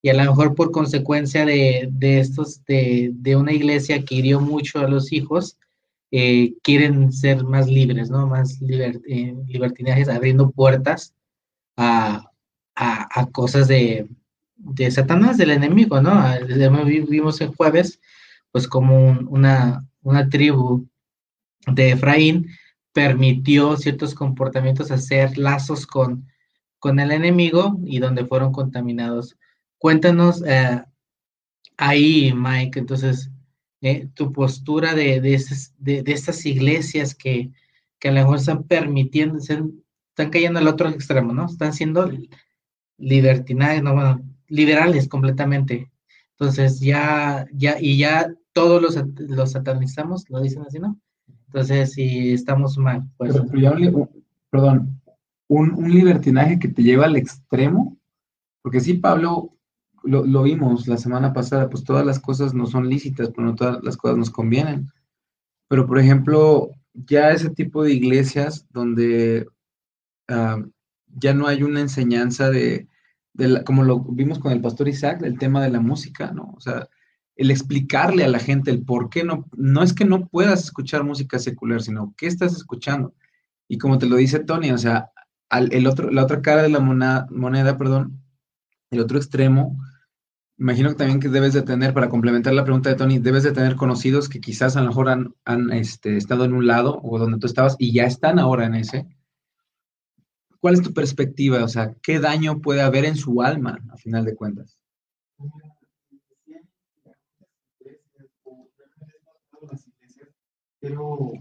[0.00, 4.78] y a lo mejor por consecuencia de, estos, de, de, una iglesia que hirió mucho
[4.78, 5.58] a los hijos,
[6.10, 8.26] eh, quieren ser más libres, ¿no?
[8.26, 11.14] Más eh, libertinajes, abriendo puertas
[11.76, 12.24] a,
[13.32, 14.08] cosas de,
[14.56, 16.24] de, Satanás, del enemigo, ¿no?
[17.08, 18.00] Vimos el jueves,
[18.52, 20.86] pues como una, una tribu
[21.66, 22.48] de Efraín
[22.98, 26.26] permitió ciertos comportamientos hacer lazos con,
[26.80, 29.38] con el enemigo y donde fueron contaminados.
[29.78, 30.82] Cuéntanos eh,
[31.76, 33.30] ahí, Mike, entonces,
[33.82, 37.52] eh, tu postura de, de, de, estas iglesias que,
[38.00, 41.46] que, a lo mejor están permitiendo, están cayendo al otro extremo, ¿no?
[41.46, 42.10] Están siendo
[42.96, 45.88] libertinarios, no, bueno, liberales completamente.
[46.32, 50.98] Entonces ya, ya, y ya todos los, los satanizamos, lo dicen así, ¿no?
[51.48, 53.34] Entonces, si estamos mal, pues...
[54.50, 55.00] perdón,
[55.48, 57.98] un, un libertinaje que te lleva al extremo,
[58.62, 59.58] porque sí, Pablo
[60.02, 63.82] lo, vimos la semana pasada, pues todas las cosas no son lícitas, pero no todas
[63.82, 64.90] las cosas nos convienen.
[65.68, 69.46] Pero, por ejemplo, ya ese tipo de iglesias donde
[70.28, 70.62] ah,
[71.06, 72.88] ya no hay una enseñanza de,
[73.64, 76.54] como lo vimos con el pastor Isaac, del tema de la música, ¿no?
[76.56, 76.88] O sea,
[77.38, 81.04] el explicarle a la gente el por qué no, no es que no puedas escuchar
[81.04, 83.14] música secular, sino qué estás escuchando.
[83.68, 85.12] Y como te lo dice Tony, o sea,
[85.50, 88.20] el otro, la otra cara de la moneda, moneda, perdón,
[88.90, 89.78] el otro extremo,
[90.58, 93.52] imagino que también que debes de tener, para complementar la pregunta de Tony, debes de
[93.52, 95.08] tener conocidos que quizás a lo mejor
[95.44, 98.74] han, este, estado en un lado o donde tú estabas y ya están ahora en
[98.74, 99.06] ese.
[100.58, 101.62] ¿Cuál es tu perspectiva?
[101.62, 104.76] O sea, ¿qué daño puede haber en su alma, a final de cuentas?
[110.80, 111.32] Quiero,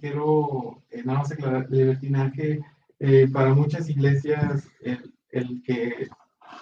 [0.00, 2.60] quiero eh, nada más aclarar, libertinaje,
[2.98, 6.08] eh, para muchas iglesias, el, el que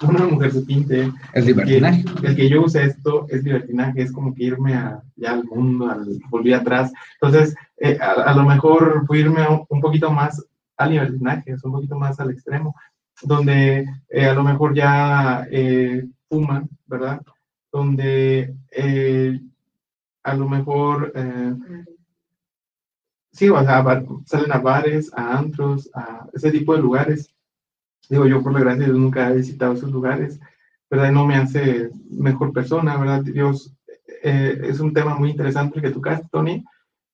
[0.02, 1.10] una mujer se pinte.
[1.32, 2.04] Es libertinaje.
[2.22, 5.90] El que, yo use esto es libertinaje, es como que irme a, ya al mundo,
[5.90, 6.92] al, volví atrás.
[7.20, 10.44] Entonces, eh, a, lo mejor fui irme un poquito más
[10.76, 12.74] al libertinaje, un poquito más al extremo,
[13.22, 15.46] donde a lo mejor ya
[16.28, 17.20] fuman, ¿verdad?
[17.72, 18.54] Donde
[20.22, 21.12] a lo mejor
[23.32, 27.34] sí, o sea, salen a bares, a antros, a ese tipo de lugares
[28.10, 30.40] Digo, yo por la gracia de Dios nunca he visitado esos lugares,
[30.90, 31.12] ¿verdad?
[31.12, 33.22] No me hace mejor persona, ¿verdad?
[33.22, 33.72] Dios,
[34.24, 36.64] eh, es un tema muy interesante que tocaste, Tony,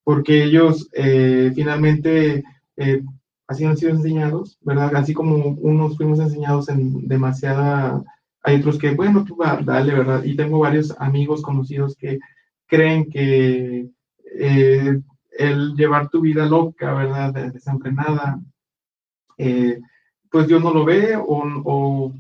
[0.03, 2.43] porque ellos eh, finalmente
[2.79, 3.03] eh,
[3.47, 4.97] así han sido enseñados, ¿verdad?
[4.97, 8.03] Así como unos fuimos enseñados en demasiada,
[8.43, 10.25] hay otros que, bueno, tú dale, ¿verdad?
[10.25, 12.19] Y tengo varios amigos conocidos que
[12.67, 13.89] creen que
[15.39, 17.53] el llevar tu vida loca, ¿verdad?
[17.53, 18.41] Desenfrenada,
[19.39, 19.81] eh,
[20.31, 22.13] pues Dios no lo ve o, o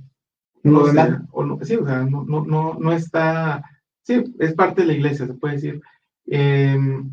[0.63, 0.85] no,
[1.33, 3.63] o no, sí, o sea, no, no, no, está,
[4.03, 5.81] sí, es parte de la iglesia, se puede decir,
[6.27, 7.11] em,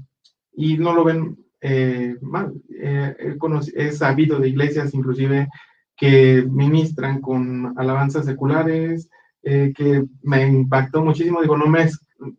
[0.53, 2.53] y no lo ven eh, mal.
[2.69, 3.36] Eh,
[3.75, 5.47] he, sabido de iglesias inclusive
[5.95, 9.09] que ministran con alabanzas seculares,
[9.43, 11.89] eh, que me impactó muchísimo, digo, no me,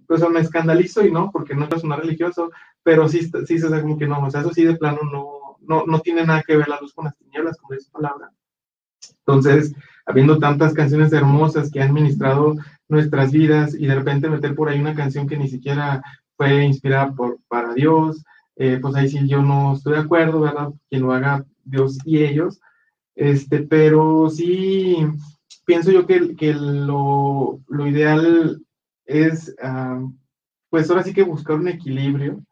[0.07, 2.51] pues me escandalizo y no, porque no es una religioso,
[2.83, 5.57] pero sí, sí se sabe como que no, o sea, eso sí de plano no,
[5.61, 8.31] no, no tiene nada que ver la luz con las tinieblas, como dice palabra.
[9.27, 9.75] Entonces,
[10.07, 12.57] habiendo tantas canciones hermosas que han ministrado
[12.89, 16.03] nuestras vidas y de repente meter por ahí una canción que ni siquiera
[16.37, 18.25] fue inspirada por, para Dios,
[18.57, 20.71] eh, pues ahí sí yo no estoy de acuerdo, ¿verdad?
[20.89, 22.61] Quien lo haga Dios y ellos.
[23.15, 24.99] Este, pero sí,
[25.65, 28.64] pienso yo que, que lo, lo, ideal
[29.07, 29.55] es,
[30.71, 32.43] pues ahora sí que buscar un equilibrio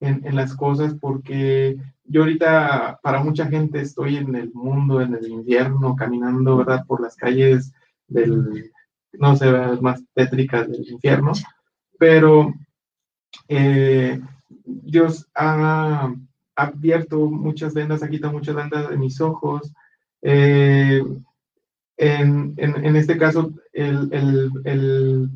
[0.00, 5.14] en, en las cosas, porque yo ahorita para mucha gente estoy en el mundo, en
[5.14, 6.84] el invierno, caminando, ¿verdad?
[6.86, 7.72] Por las calles
[8.08, 8.70] del,
[9.12, 9.50] no sé,
[9.80, 11.32] más tétricas del infierno,
[11.98, 12.52] pero
[13.48, 14.20] eh,
[14.64, 16.12] Dios ha
[16.56, 19.72] abierto muchas vendas, ha quitado muchas vendas de mis ojos.
[20.20, 21.02] Eh,
[21.96, 25.30] en, en, este caso, el, el, el,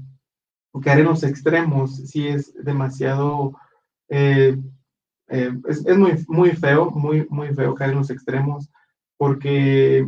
[0.81, 3.53] caer en los extremos sí es demasiado,
[4.09, 4.57] eh,
[5.29, 8.71] eh, es, es, muy, muy feo, muy, muy feo caer en los extremos,
[9.17, 9.99] porque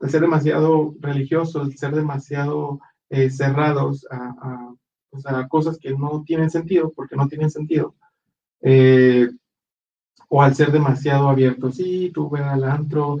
[0.00, 4.74] el ser demasiado religioso, el ser demasiado eh, cerrados a, a,
[5.10, 7.94] pues a, cosas que no tienen sentido, porque no tienen sentido,
[10.30, 13.18] o al ser demasiado abierto, sí, tú ve al antro,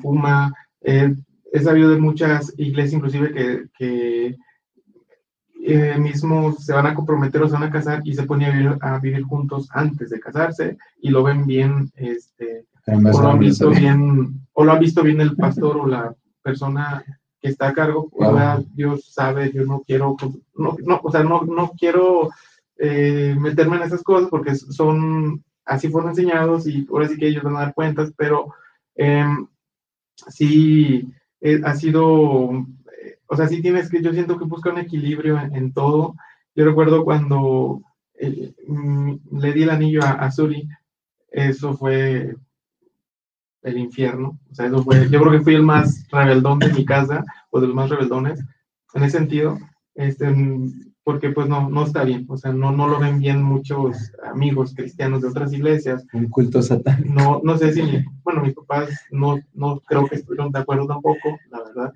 [0.00, 4.36] fuma, he sabido de muchas iglesias inclusive que, que
[5.68, 8.52] eh, mismos se van a comprometer o se van a casar y se ponen a
[8.52, 13.38] vivir, a vivir juntos antes de casarse y lo ven bien, este, o lo han
[13.40, 17.04] visto bien, o lo ha visto bien el pastor o la persona
[17.40, 18.08] que está a cargo,
[18.74, 22.30] Dios sabe, yo no quiero, pues, no, no, o sea, no, no quiero
[22.78, 27.42] eh, meterme en esas cosas porque son, así fueron enseñados y ahora sí que ellos
[27.42, 28.54] van a dar cuentas, pero
[28.94, 29.26] eh,
[30.28, 32.85] sí, eh, ha sido, eh,
[33.26, 36.14] o sea, sí tienes que, yo siento que busca un equilibrio en, todo.
[36.54, 37.82] Yo recuerdo cuando
[38.14, 40.68] eh, mm, le di el anillo a, a, Suri,
[41.30, 42.36] eso fue
[43.62, 44.38] el infierno.
[44.50, 47.60] O sea, eso fue, yo creo que fui el más rebeldón de mi casa, o
[47.60, 48.42] de los más rebeldones,
[48.94, 49.58] en ese sentido.
[49.94, 50.26] Este,
[51.06, 54.74] porque pues no, no está bien, o sea, no, no lo ven bien muchos amigos
[54.74, 56.04] cristianos de otras iglesias.
[56.12, 57.14] Un culto satánico.
[57.14, 61.38] No, no sé si, bueno, mis papás no, no creo que estuvieron de acuerdo tampoco,
[61.50, 61.94] la verdad.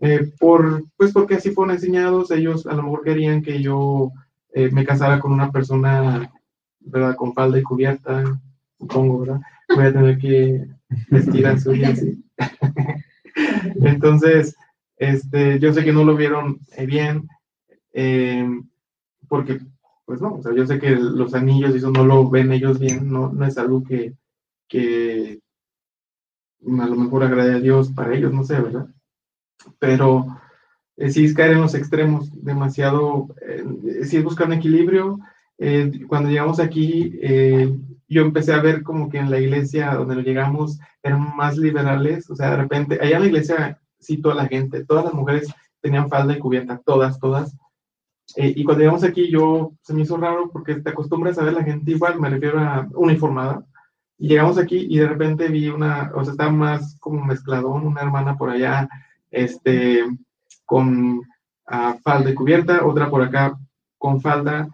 [0.00, 4.12] Eh, por, pues porque así fueron enseñados, ellos a lo mejor querían que yo
[4.52, 6.32] eh, me casara con una persona,
[6.80, 7.16] ¿verdad?
[7.16, 8.40] Con falda y cubierta,
[8.78, 9.40] supongo, ¿verdad?
[9.68, 10.66] Voy a tener que
[11.10, 12.24] vestir a su así.
[13.82, 14.56] Entonces,
[14.96, 17.28] este, yo sé que no lo vieron eh, bien,
[17.92, 18.48] eh,
[19.28, 19.60] porque,
[20.04, 22.78] pues no, o sea, yo sé que los anillos y eso no lo ven ellos
[22.78, 24.14] bien, no, no es algo que,
[24.68, 25.40] que
[26.66, 28.88] a lo mejor agrade a Dios para ellos, no sé, ¿verdad?
[29.78, 30.26] Pero
[30.96, 35.18] eh, sí es caer en los extremos, demasiado, eh, sí es buscar un equilibrio.
[35.58, 37.18] Eh, cuando llegamos aquí,
[38.08, 42.36] yo empecé a ver como que en la iglesia donde llegamos eran más liberales, o
[42.36, 45.48] sea, de repente, allá en la iglesia sí toda la gente, todas las mujeres
[45.80, 47.54] tenían falda y cubierta, todas, todas,
[48.36, 51.54] eh, y cuando llegamos aquí, yo se me hizo raro porque te acostumbras a ver
[51.54, 53.64] la gente igual, me refiero a uniformada.
[54.18, 58.02] Y llegamos aquí y de repente vi una, o sea, estaba más como mezcladón, una
[58.02, 58.88] hermana por allá,
[59.30, 60.04] este,
[60.64, 63.58] con uh, falda y cubierta, otra por acá
[63.98, 64.68] con falda,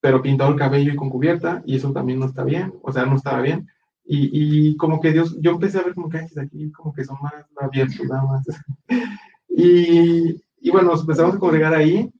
[0.00, 3.06] pero pintado el cabello y con cubierta, y eso también no está bien, o sea,
[3.06, 3.66] no estaba bien.
[4.04, 7.16] Y, y como que Dios, yo empecé a ver como que aquí como que son
[7.20, 8.44] más abiertos, nada más.
[9.48, 12.12] y, y bueno, nos empezamos a congregar ahí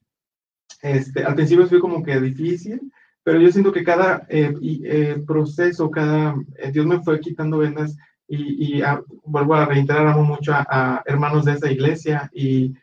[0.81, 2.91] este, al principio fue como que difícil,
[3.23, 7.97] pero yo siento que cada eh, eh, proceso, cada, eh, Dios me fue quitando vendas
[8.27, 8.83] y, y
[9.23, 12.73] vuelvo a reiterar, amo mucho a, hermanos de esa iglesia y,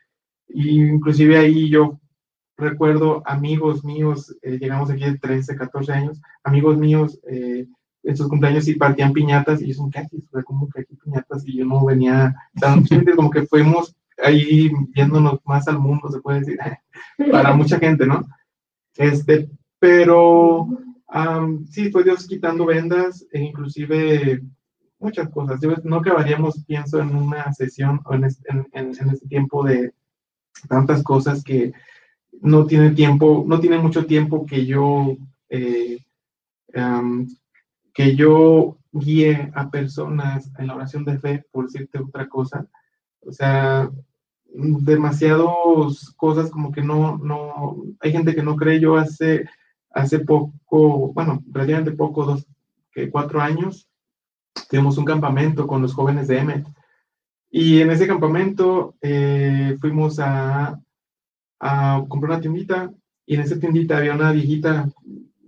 [0.48, 2.00] y, inclusive ahí yo
[2.56, 7.18] recuerdo amigos míos, llegamos aquí de 13, 14 años, amigos míos
[8.04, 11.58] en sus cumpleaños y partían piñatas y yo son casi, como que aquí piñatas y
[11.58, 12.34] yo no venía,
[13.16, 16.58] como que fuimos ahí viéndonos más al mundo, se puede decir,
[17.32, 18.24] para mucha gente, ¿no?
[18.96, 20.68] Este, pero
[21.70, 24.42] sí, fue Dios quitando vendas e inclusive
[25.04, 25.60] muchas cosas.
[25.84, 29.92] No acabaríamos, pienso, en una sesión o en este, en, este tiempo de
[30.68, 31.72] tantas cosas que
[32.40, 35.16] no tiene tiempo, no tiene mucho tiempo que yo,
[35.48, 35.98] eh,
[37.92, 42.66] que yo guíe a personas en la oración de fe, por decirte otra cosa,
[43.20, 43.90] o sea,
[44.54, 48.80] demasiadas cosas como que no, no, hay gente que no cree.
[48.80, 49.46] Yo hace,
[49.90, 52.46] hace poco, bueno, relativamente poco, dos,
[52.92, 53.88] que cuatro años,
[54.68, 56.66] tuvimos un campamento con los jóvenes de Emmet.
[57.50, 60.80] Y en ese campamento eh, fuimos a,
[61.60, 62.90] a comprar una tiendita
[63.26, 64.88] y en esa tiendita había una viejita,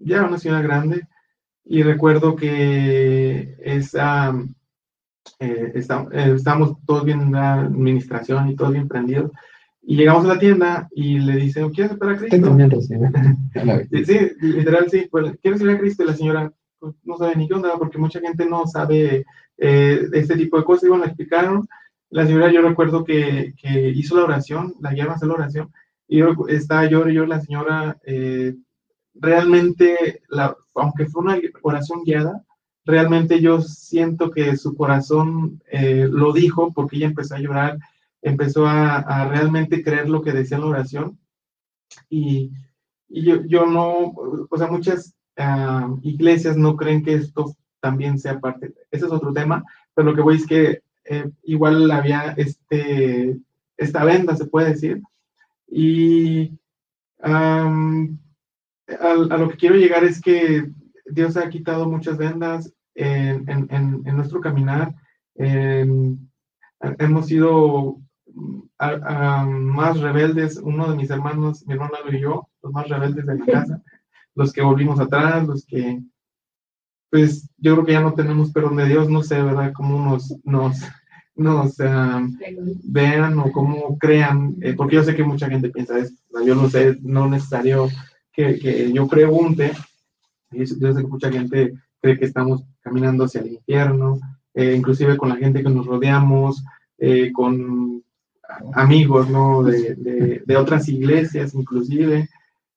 [0.00, 1.06] ya una señora grande,
[1.64, 4.34] y recuerdo que esa,
[5.40, 9.32] eh, eh, estábamos todos bien en la administración y todos bien prendidos.
[9.82, 12.56] Y llegamos a la tienda y le dicen, ¿quieres aceptar a Cristo?
[13.90, 15.08] sí, sí, literal, sí.
[15.10, 16.02] Pues, ¿Quieres ir a Cristo?
[16.02, 19.24] Y la señora pues, no sabe ni qué onda, porque mucha gente no sabe
[19.58, 20.84] eh, este tipo de cosas.
[20.84, 21.68] Y bueno, le explicaron.
[22.10, 25.72] La señora, yo recuerdo que, que hizo la oración, la guiaron a hacer la oración.
[26.08, 28.54] Y yo estaba yo y yo, la señora, eh,
[29.14, 32.44] realmente, la, aunque fue una oración guiada,
[32.84, 37.78] realmente yo siento que su corazón eh, lo dijo porque ella empezó a llorar,
[38.22, 41.18] empezó a, realmente creer lo que decía la oración.
[42.08, 42.52] Y,
[43.08, 44.14] yo, yo, no,
[44.48, 45.15] o sea, muchas
[46.02, 48.74] iglesias no creen que esto también sea parte.
[48.90, 49.64] Ese es otro tema,
[49.94, 53.38] pero lo que voy es que eh, igual había este,
[53.76, 55.02] esta venda, se puede decir.
[55.68, 56.52] Y
[57.22, 57.68] a,
[59.38, 60.70] lo que quiero llegar es que
[61.06, 64.94] Dios ha quitado muchas vendas en, en, en nuestro caminar.
[66.98, 68.00] hemos sido
[68.78, 73.46] más rebeldes, uno de mis hermanos, mi hermano y yo, los más rebeldes de la
[73.46, 73.82] casa,
[74.36, 76.00] los que volvimos atrás, los que,
[77.10, 79.72] pues yo creo que ya no tenemos perdón de Dios, no sé, ¿verdad?
[79.74, 80.78] Cómo nos, nos,
[81.34, 81.76] nos
[82.84, 86.70] vean o cómo crean, eh, porque yo sé que mucha gente piensa esto, yo no
[86.70, 87.88] sé, no necesario
[88.32, 89.72] que, que yo pregunte,
[90.52, 94.20] yo sé que mucha gente cree que estamos caminando hacia el infierno,
[94.54, 96.62] eh, inclusive con la gente que nos rodeamos,
[96.98, 98.02] eh, con
[98.74, 99.62] amigos, ¿no?
[99.62, 102.28] De, de, otras iglesias, inclusive,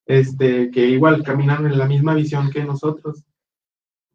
[0.09, 3.23] este, que igual caminan en la misma visión que nosotros.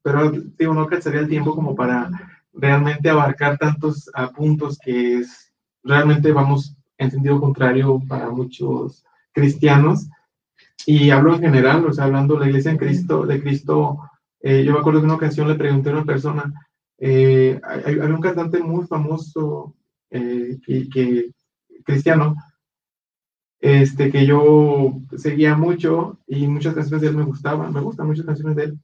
[0.03, 2.11] Pero, digo, no sería el tiempo como para
[2.53, 5.53] realmente abarcar tantos puntos que es,
[5.84, 10.09] realmente vamos en sentido contrario para muchos cristianos.
[10.84, 14.01] Y hablo en general, o sea, hablando de la iglesia en Cristo, de Cristo,
[14.40, 16.53] eh, yo me acuerdo que una ocasión le pregunté a una persona,
[16.99, 19.76] eh, hay, un cantante muy famoso
[20.11, 21.30] eh, que,
[21.84, 22.34] cristiano,
[23.65, 28.27] este, que yo seguía mucho y muchas canciones de él me gustaban, me gustan muchas
[28.27, 28.79] canciones de él.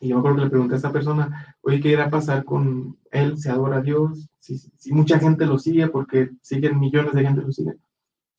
[0.00, 2.44] Y yo me acuerdo que le pregunté a esa persona, oye, ¿qué irá a pasar
[2.44, 3.36] con él?
[3.36, 4.28] ¿Se adora a Dios?
[4.38, 7.72] Si, mucha gente lo sigue, porque siguen millones de gente lo sigue.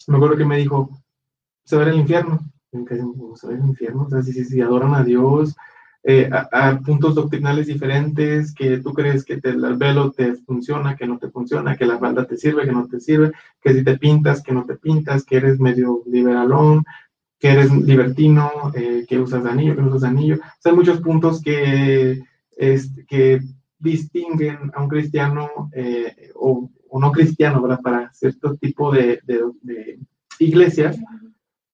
[0.07, 0.89] Me acuerdo que me dijo,
[1.65, 2.39] se va al infierno.
[2.71, 5.53] se va al infierno, o sea, si, si adoran a Dios,
[6.03, 11.07] eh, a, puntos doctrinales diferentes, que tú crees que te, el velo te funciona, que
[11.07, 13.31] no te funciona, que la falda te sirve, que no te sirve,
[13.61, 16.85] que si te pintas, que no te pintas, que eres medio liberalón,
[17.39, 20.39] que eres libertino, eh, que usas anillo, que no usas anillo.
[20.63, 22.23] Hay muchos puntos que,
[23.07, 23.41] que
[23.79, 26.69] distinguen a un cristiano eh, o,
[26.99, 27.61] no cristiano.
[27.83, 29.99] Para cierto tipo de, de, de
[30.39, 30.97] iglesias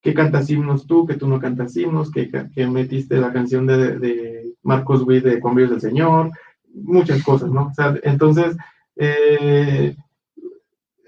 [0.04, 3.98] que cantas himnos tú, que tú no cantas himnos, que, que metiste la canción de,
[3.98, 6.30] de Marcos Witt de Convios del Señor,
[6.74, 7.68] muchas cosas, ¿no?
[7.68, 8.58] O sea, entonces,
[8.98, 9.96] eh,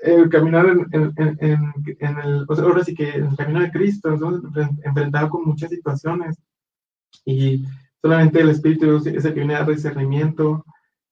[0.02, 3.72] el caminar en, en, en, el, o sea, ahora sí que en el camino de
[3.72, 6.38] Cristo, entonces, enfrentado con muchas situaciones
[7.26, 7.66] y
[8.02, 10.64] solamente el Espíritu es el que viene a dar discernimiento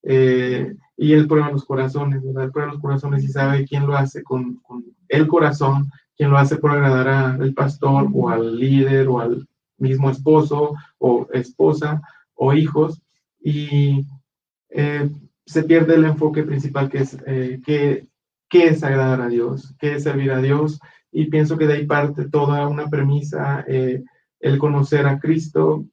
[0.03, 2.45] eh, y él prueba los corazones, ¿verdad?
[2.45, 6.37] Él prueba los corazones y sabe quién lo hace con, con el corazón quien lo
[6.37, 7.07] hace por agradar
[7.41, 9.47] al pastor o al líder o al
[9.77, 12.01] mismo esposo o esposa
[12.35, 13.01] o hijos.
[13.39, 14.05] Y
[14.69, 15.09] eh,
[15.45, 18.07] se pierde el enfoque principal que es eh, que,
[18.49, 20.79] es agradar a Dios, qué es servir a Dios.
[21.11, 24.03] Y pienso que de ahí parte toda una premisa, eh,
[24.39, 25.85] el conocer a Cristo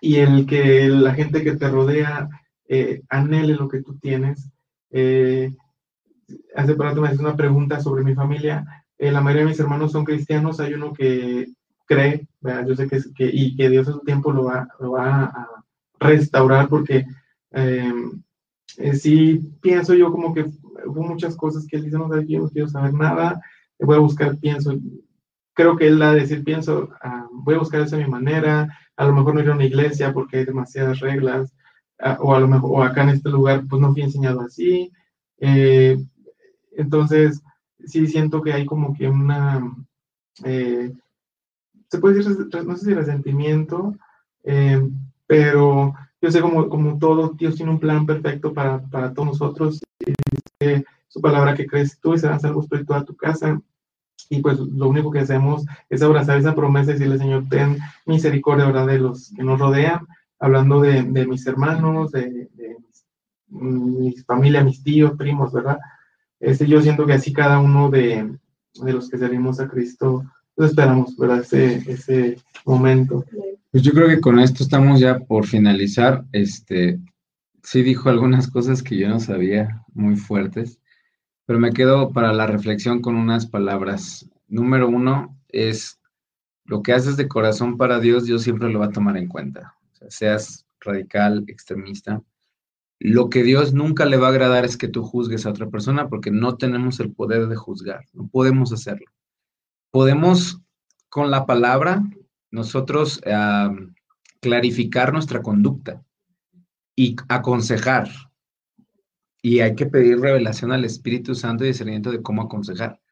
[0.00, 2.28] y el que la gente que te rodea
[3.08, 4.50] anhele lo que tú tienes.
[6.54, 9.92] hace rato me haces una pregunta sobre mi familia eh, la mayoría de mis hermanos
[9.92, 11.48] son cristianos, hay uno que
[11.86, 12.26] cree,
[12.66, 15.48] yo sé que, que, y que Dios en su tiempo lo va, lo va a
[16.00, 17.06] restaurar porque
[17.50, 18.22] em,
[18.78, 20.46] eh, sí pienso yo como que
[20.86, 23.40] hubo muchas cosas que él dice, no, sé, yo no quiero saber nada,
[23.78, 24.74] voy a buscar, pienso,
[25.54, 28.68] creo que él va a decir, pienso, ah, voy a buscar eso a mi manera,
[28.96, 31.54] a lo mejor no ir a una iglesia porque hay demasiadas reglas,
[32.00, 34.90] ah, o a lo mejor, o acá en este lugar, pues no fui enseñado así.
[35.38, 35.96] Eh,
[36.72, 37.42] entonces,
[37.86, 39.74] sí siento que hay como que una,
[40.44, 40.92] eh,
[41.88, 43.94] se puede decir, no sé si resentimiento,
[44.44, 44.82] eh,
[45.26, 49.80] pero yo sé como, como todo, Dios tiene un plan perfecto para, para todos nosotros.
[51.08, 53.60] Su palabra que crees tú y serás salvo espiritual a tu casa.
[54.30, 58.66] Y pues lo único que hacemos es abrazar esa promesa y decirle, Señor, ten misericordia
[58.66, 58.86] ¿verdad?
[58.86, 60.06] de los que nos rodean,
[60.38, 62.76] hablando de, de mis hermanos, de, de
[63.48, 65.78] mi familia, mis tíos, primos, ¿verdad?
[66.44, 68.36] Este, yo siento que así cada uno de,
[68.74, 70.24] de los que servimos a Cristo,
[70.54, 71.40] pues esperamos, ¿verdad?
[71.40, 73.24] Ese, ese momento.
[73.70, 76.24] Pues yo creo que con esto estamos ya por finalizar.
[76.32, 77.00] Este,
[77.62, 80.78] sí dijo algunas cosas que yo no sabía, muy fuertes,
[81.46, 84.30] pero me quedo para la reflexión con unas palabras.
[84.46, 85.98] Número uno es
[86.66, 89.74] lo que haces de corazón para Dios, Dios siempre lo va a tomar en cuenta.
[89.92, 92.22] O sea, seas radical, extremista,
[93.04, 96.08] lo que Dios nunca le va a agradar es que tú juzgues a otra persona
[96.08, 99.04] porque no tenemos el poder de juzgar, no podemos hacerlo.
[99.90, 100.62] Podemos
[101.10, 102.02] con la palabra
[102.50, 103.20] nosotros
[104.40, 106.02] clarificar nuestra conducta
[106.96, 108.08] y aconsejar.
[109.42, 113.02] Y hay que pedir revelación al Espíritu Santo y discernimiento de cómo aconsejar.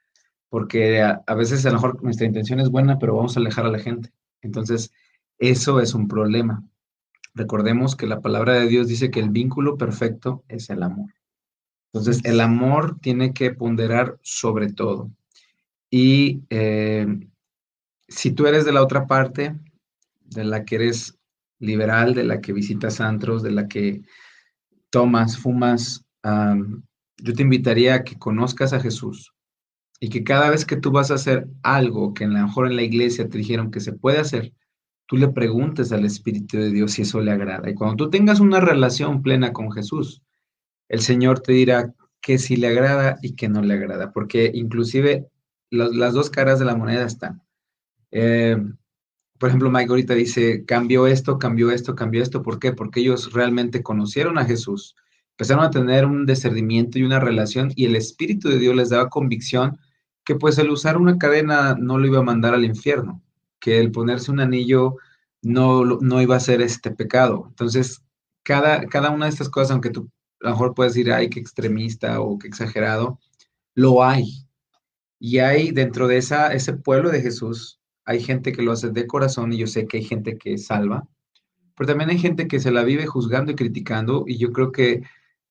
[0.49, 3.67] Porque a, a veces a lo mejor nuestra intención es buena, pero vamos a alejar
[3.67, 4.11] a la gente.
[4.41, 4.91] Entonces,
[5.37, 6.65] eso es un problema.
[7.35, 11.13] Recordemos que la palabra de Dios dice que el vínculo perfecto es el amor.
[11.93, 15.11] Entonces, el amor tiene que ponderar sobre todo.
[15.91, 17.07] Y eh,
[18.09, 19.55] si tú eres de la otra parte,
[20.25, 21.19] de la que eres
[21.59, 24.03] liberal, de la que visitas antros, de la que
[24.91, 29.33] tomas, fumas, yo te invitaría a que conozcas a Jesús
[30.01, 32.77] y que cada vez que tú vas a hacer algo que a lo mejor en
[32.77, 34.53] la iglesia te dijeron que se puede hacer,
[35.13, 37.69] tú le preguntes al Espíritu de Dios si eso le agrada.
[37.69, 40.23] Y cuando tú tengas una relación plena con Jesús,
[40.89, 41.93] el Señor te dirá
[42.23, 45.29] que si le agrada y que no le agrada, porque inclusive
[45.69, 47.43] las dos caras de la moneda están.
[48.11, 48.57] Eh,
[49.39, 52.43] por ejemplo, Mike ahorita dice, cambió esto, cambió esto, cambió esto.
[52.43, 52.73] ¿Por qué?
[52.73, 54.97] Porque ellos realmente conocieron a Jesús,
[55.33, 59.11] empezaron a tener un discernimiento y una relación y el Espíritu de Dios les daba
[59.11, 59.77] convicción
[60.25, 63.21] que pues el usar una cadena no lo iba a mandar al infierno,
[63.63, 64.97] que el ponerse un anillo
[65.41, 67.47] no, no iba a ser este pecado.
[67.49, 68.03] Entonces,
[68.43, 70.11] cada, cada una de estas cosas, aunque tú
[70.43, 73.21] a lo mejor puedes decir, ay, qué extremista o qué exagerado,
[73.75, 74.47] lo hay.
[75.21, 79.07] Y hay dentro de esa, ese pueblo de Jesús, hay gente que lo hace de
[79.07, 81.07] corazón y yo sé que hay gente que salva,
[81.77, 85.03] pero también hay gente que se la vive juzgando y criticando y yo creo que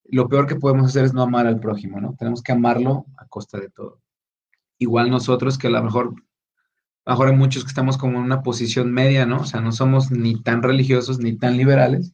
[0.03, 2.15] lo peor que podemos hacer es no amar al prójimo, ¿no?
[2.19, 4.01] Tenemos que amarlo a costa de todo.
[4.77, 6.15] Igual nosotros que a lo mejor,
[7.05, 9.41] mejor hay muchos que estamos como en una posición media, ¿no?
[9.41, 12.13] O sea, no somos ni tan religiosos ni tan liberales,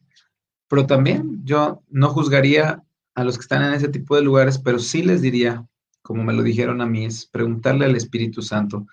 [0.68, 2.82] pero también yo no juzgaría
[3.14, 5.66] a los que están en ese tipo de lugares, pero sí les diría,
[6.02, 8.86] como me lo dijeron a mí, es preguntarle al Espíritu Santo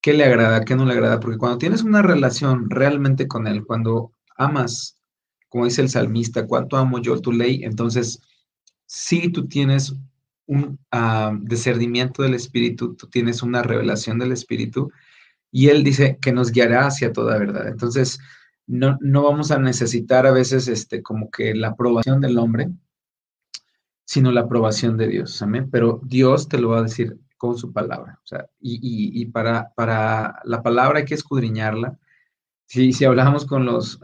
[0.00, 3.64] qué le agrada, qué no le agrada, porque cuando tienes una relación realmente con Él,
[3.64, 4.98] cuando amas,
[5.48, 8.20] como dice el salmista, cuánto amo yo tu ley, entonces
[8.86, 9.94] sí tú tienes
[10.46, 14.90] un uh, discernimiento del Espíritu, tú tienes una revelación del Espíritu,
[15.50, 17.68] y Él dice que nos guiará hacia toda verdad.
[17.68, 18.18] Entonces,
[18.66, 22.68] no, no vamos a necesitar a veces este, como que la aprobación del hombre,
[24.04, 25.40] sino la aprobación de Dios.
[25.42, 25.68] Amén.
[25.70, 28.18] Pero Dios te lo va a decir con su palabra.
[28.22, 31.98] O sea, y, y, para, para, la palabra hay que escudriñarla.
[32.66, 34.00] Si, si hablamos con los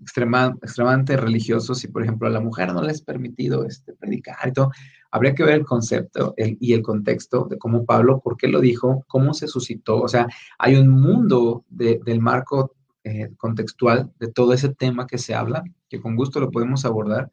[0.00, 4.52] extremadamente religiosos, si por ejemplo a la mujer no le es permitido este, predicar y
[4.52, 4.70] todo,
[5.10, 9.04] habría que ver el concepto y el contexto de cómo Pablo, por qué lo dijo,
[9.08, 10.00] cómo se suscitó.
[10.00, 10.28] O sea,
[10.58, 16.00] hay un mundo del marco eh, contextual de todo ese tema que se habla, que
[16.00, 17.30] con gusto lo podemos abordar,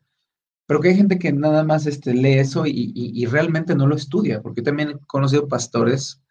[0.67, 3.95] pero que hay gente que nada más este, lee eso y, y, realmente no lo
[3.95, 6.21] estudia, porque también he conocido pastores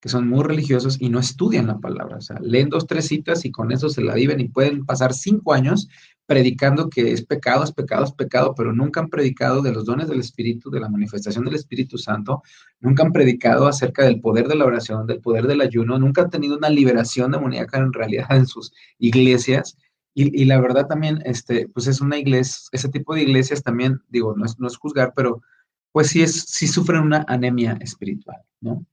[0.00, 3.44] que son muy religiosos y no estudian la palabra, o sea, leen dos, tres citas
[3.44, 5.88] y con eso se la viven y pueden pasar cinco años
[6.32, 10.08] predicando que es pecado, es pecado, es pecado, pero nunca han predicado de los dones
[10.08, 12.42] del Espíritu, de la manifestación del Espíritu Santo,
[12.80, 16.30] nunca han predicado acerca del poder de la oración, del poder del ayuno, nunca han
[16.30, 19.76] tenido una liberación demoníaca en realidad en sus iglesias.
[20.14, 24.34] Y, la verdad también, este, pues es una iglesia, ese tipo de iglesias también, digo,
[24.34, 25.42] no es, no es juzgar, pero
[25.90, 28.86] pues sí, es, sí sufren una anemia espiritual, ¿no?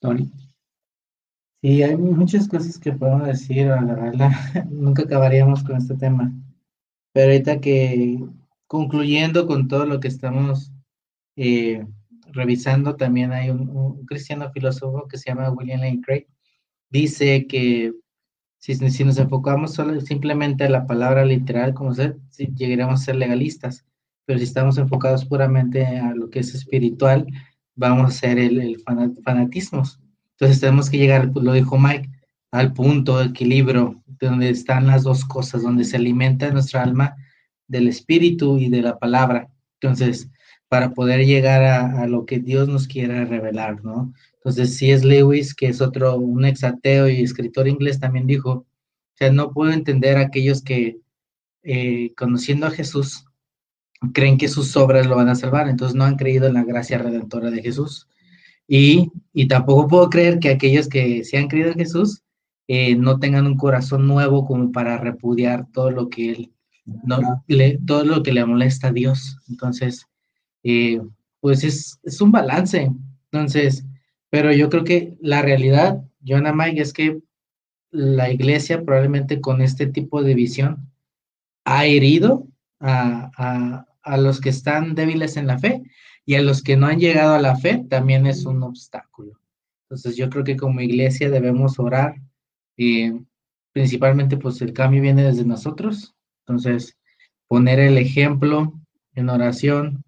[0.00, 0.30] Tony.
[1.62, 4.30] Sí, hay muchas cosas que podemos decir, agarrarla.
[4.70, 6.32] Nunca acabaríamos con este tema.
[7.12, 8.18] Pero ahorita que
[8.66, 10.72] concluyendo con todo lo que estamos
[11.36, 11.86] eh,
[12.32, 16.26] revisando, también hay un, cristiano filósofo que se llama William Lane Craig.
[16.90, 17.92] Dice que
[18.58, 23.04] si, si nos enfocamos solo, simplemente a la palabra literal, como ser, si llegaríamos a
[23.04, 23.86] ser legalistas.
[24.26, 27.26] Pero si estamos enfocados puramente a lo que es espiritual,
[27.76, 28.82] vamos a ser el, el
[29.24, 29.84] fanatismo.
[30.42, 32.10] Entonces tenemos que llegar, pues lo dijo Mike,
[32.50, 37.14] al punto de equilibrio, donde están las dos cosas, donde se alimenta nuestra alma
[37.68, 39.48] del espíritu y de la palabra.
[39.80, 40.28] Entonces,
[40.66, 44.12] para poder llegar a, lo que Dios nos quiere revelar, ¿no?
[44.34, 48.66] Entonces, si es Lewis, que es otro, un exateo y escritor inglés, también dijo, o
[49.14, 50.98] sea, no puedo entender a aquellos que,
[51.62, 53.26] eh, conociendo a Jesús,
[54.12, 56.98] creen que sus obras lo van a salvar, entonces no han creído en la gracia
[56.98, 58.08] redentora de Jesús.
[58.68, 59.10] Y,
[59.48, 62.22] tampoco puedo creer que aquellos que se han creído en Jesús
[62.68, 66.52] eh, no tengan un corazón nuevo como para repudiar todo lo que él,
[66.84, 69.38] no, le, todo lo que le molesta a Dios.
[69.48, 70.06] Entonces,
[70.62, 71.00] eh,
[71.40, 72.90] pues es, es, un balance.
[73.30, 73.84] Entonces,
[74.30, 77.20] pero yo creo que la realidad, Jonah Mike, es que
[77.90, 80.90] la iglesia probablemente con este tipo de visión
[81.64, 82.46] ha herido
[82.80, 85.82] a, a, a los que están débiles en la fe
[86.24, 89.40] y a los que no han llegado a la fe también es un obstáculo.
[89.84, 92.16] Entonces yo creo que como iglesia debemos orar
[92.76, 93.12] y
[93.72, 96.14] principalmente pues el cambio viene desde nosotros.
[96.46, 96.96] Entonces
[97.48, 98.72] poner el ejemplo
[99.14, 100.04] en oración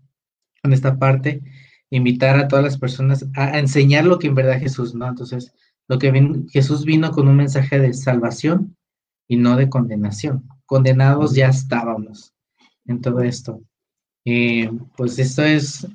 [0.62, 1.42] en esta parte,
[1.90, 5.06] invitar a todas las personas a enseñar lo que en verdad Jesús, ¿no?
[5.06, 5.52] Entonces
[5.88, 8.76] lo que Jesús vino con un mensaje de salvación
[9.28, 10.48] y no de condenación.
[10.66, 12.32] Condenados ya estábamos
[12.86, 13.60] en todo esto.
[14.24, 15.86] Eh, pues esto es,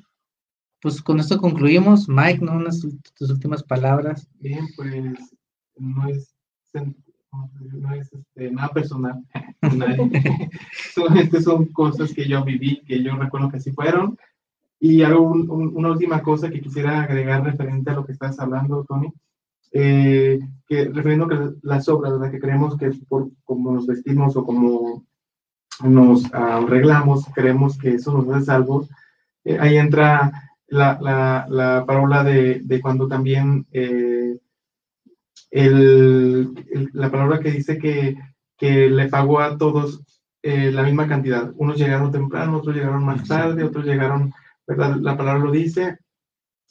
[0.80, 2.08] pues con esto concluimos.
[2.08, 2.52] Mike, ¿no?
[2.52, 2.80] Unas
[3.16, 4.28] tus últimas palabras.
[4.38, 4.94] Bien, pues
[5.76, 6.34] no es,
[7.32, 9.22] no es este, nada personal.
[10.94, 14.18] Solamente son cosas que yo viví, que yo recuerdo que así fueron.
[14.78, 19.12] Y algo, una última cosa que quisiera agregar referente a lo que estás hablando, Tony,
[19.72, 22.30] eh, que refiriendo a las obras, ¿verdad?
[22.30, 25.04] que creemos que por como nos vestimos o como
[25.84, 28.88] nos arreglamos, creemos que eso nos hace salvos.
[29.44, 34.38] Eh, ahí entra la, la, la parábola de, de, cuando también eh,
[35.50, 36.54] el,
[36.92, 38.16] la palabra que dice que,
[38.56, 40.02] que le pagó a todos
[40.42, 41.52] eh, la misma cantidad.
[41.56, 44.32] Unos llegaron temprano, otros llegaron más tarde, otros llegaron,
[44.66, 44.96] ¿verdad?
[44.96, 45.98] La palabra lo dice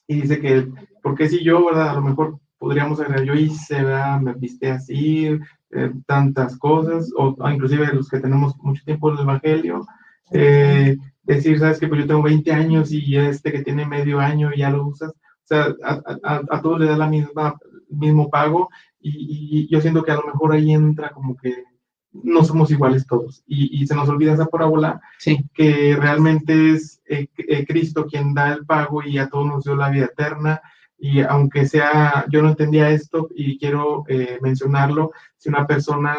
[0.07, 0.67] y dice que,
[1.03, 1.89] porque si yo, ¿verdad?
[1.89, 4.19] A lo mejor podríamos agregar, yo hice, ¿verdad?
[4.21, 5.27] Me viste así,
[5.71, 9.85] eh, tantas cosas, o, inclusive los que tenemos mucho tiempo en el Evangelio,
[10.31, 10.97] eh,
[11.33, 14.69] decir, sabes que pues yo tengo 20 años y este que tiene medio año ya
[14.69, 17.57] lo usas, o sea, a, a, todos le da la misma,
[17.89, 18.69] mismo pago
[19.01, 21.63] y, yo siento que a lo mejor ahí entra como que
[22.11, 23.43] no somos iguales todos.
[23.47, 25.45] Y, y se nos olvida esa parábola sí.
[25.53, 27.27] que realmente es eh,
[27.67, 30.61] Cristo quien da el pago y a todos nos dio la vida eterna.
[30.97, 36.15] Y aunque sea, yo no entendía esto y quiero eh, mencionarlo, si una persona,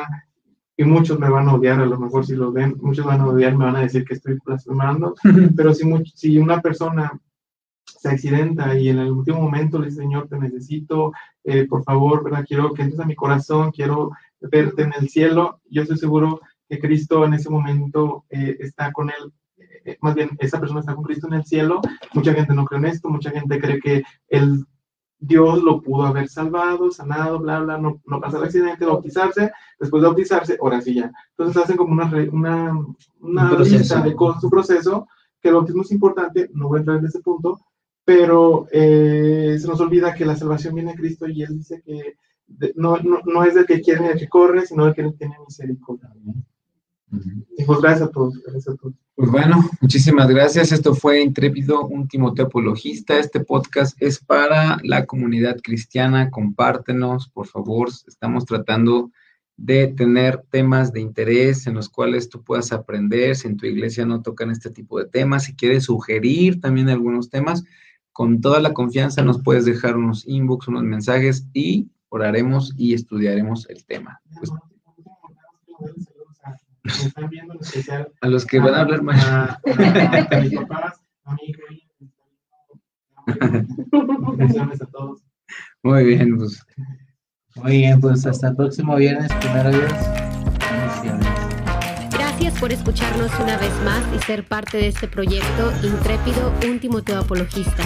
[0.81, 3.27] y muchos me van a odiar, a lo mejor si lo ven, muchos van a
[3.27, 5.15] odiar, me van a decir que estoy blasfemando,
[5.55, 7.21] pero si, si una persona
[7.85, 11.13] se accidenta y en el último momento le dice, Señor, te necesito,
[11.45, 12.47] eh, por favor, ¿verdad?
[12.49, 16.79] Quiero que entres a mi corazón, quiero verte en el cielo, yo estoy seguro que
[16.79, 19.35] Cristo en ese momento eh, está con él
[19.85, 21.83] eh, más bien esa persona está con Cristo en el cielo,
[22.15, 24.65] mucha gente no cree en esto, mucha gente cree que el
[25.21, 30.03] Dios lo pudo haber salvado, sanado, bla, bla, no, no pasa el accidente, bautizarse, después
[30.03, 31.13] de bautizarse, ahora sí ya.
[31.37, 32.87] Entonces hacen como una, una,
[33.21, 35.07] una lista de cosas, un proceso,
[35.41, 37.61] que el bautismo es importante, no voy a entrar en ese punto,
[38.05, 42.17] pero eh, se nos olvida que la salvación viene de Cristo y Él dice que
[42.75, 45.37] no, no, no, es del que quiere ni del que corre, sino del que tiene
[45.47, 46.11] misericordia.
[47.67, 48.95] Pues gracias a todos, gracias a todos.
[49.15, 50.73] Pues bueno, muchísimas gracias.
[50.73, 53.19] Esto fue Intrépido, un Timoteo apologista.
[53.19, 56.31] Este podcast es para la comunidad cristiana.
[56.31, 57.89] Compártenos, por favor.
[58.07, 59.11] Estamos tratando
[59.57, 63.37] de tener temas de interés en los cuales tú puedas aprender.
[63.37, 67.29] Si en tu iglesia no tocan este tipo de temas, si quieres sugerir también algunos
[67.29, 67.65] temas,
[68.13, 73.69] con toda la confianza nos puedes dejar unos inbox, unos mensajes y oraremos y estudiaremos
[73.69, 74.21] el tema.
[74.39, 74.51] Pues,
[76.85, 78.13] están viendo en especial.
[78.21, 79.25] A los que van a hablar más.
[79.25, 79.61] A,
[80.31, 81.61] a, mis papás, a mi hijo.
[84.37, 85.23] Bendiciones a todos.
[85.83, 86.65] Muy bien, pues.
[87.57, 89.93] Muy bien, pues hasta el próximo viernes, primero Dios.
[92.61, 97.83] Por escucharnos una vez más y ser parte de este proyecto Intrépido, un Timoteo Apologista.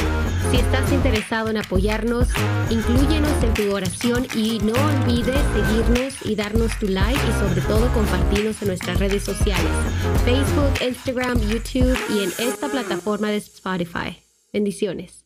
[0.51, 2.29] Si estás interesado en apoyarnos,
[2.71, 7.87] incluyenos en tu oración y no olvides seguirnos y darnos tu like y sobre todo
[7.95, 9.71] compartirnos en nuestras redes sociales,
[10.25, 14.19] Facebook, Instagram, YouTube y en esta plataforma de Spotify.
[14.53, 15.24] Bendiciones.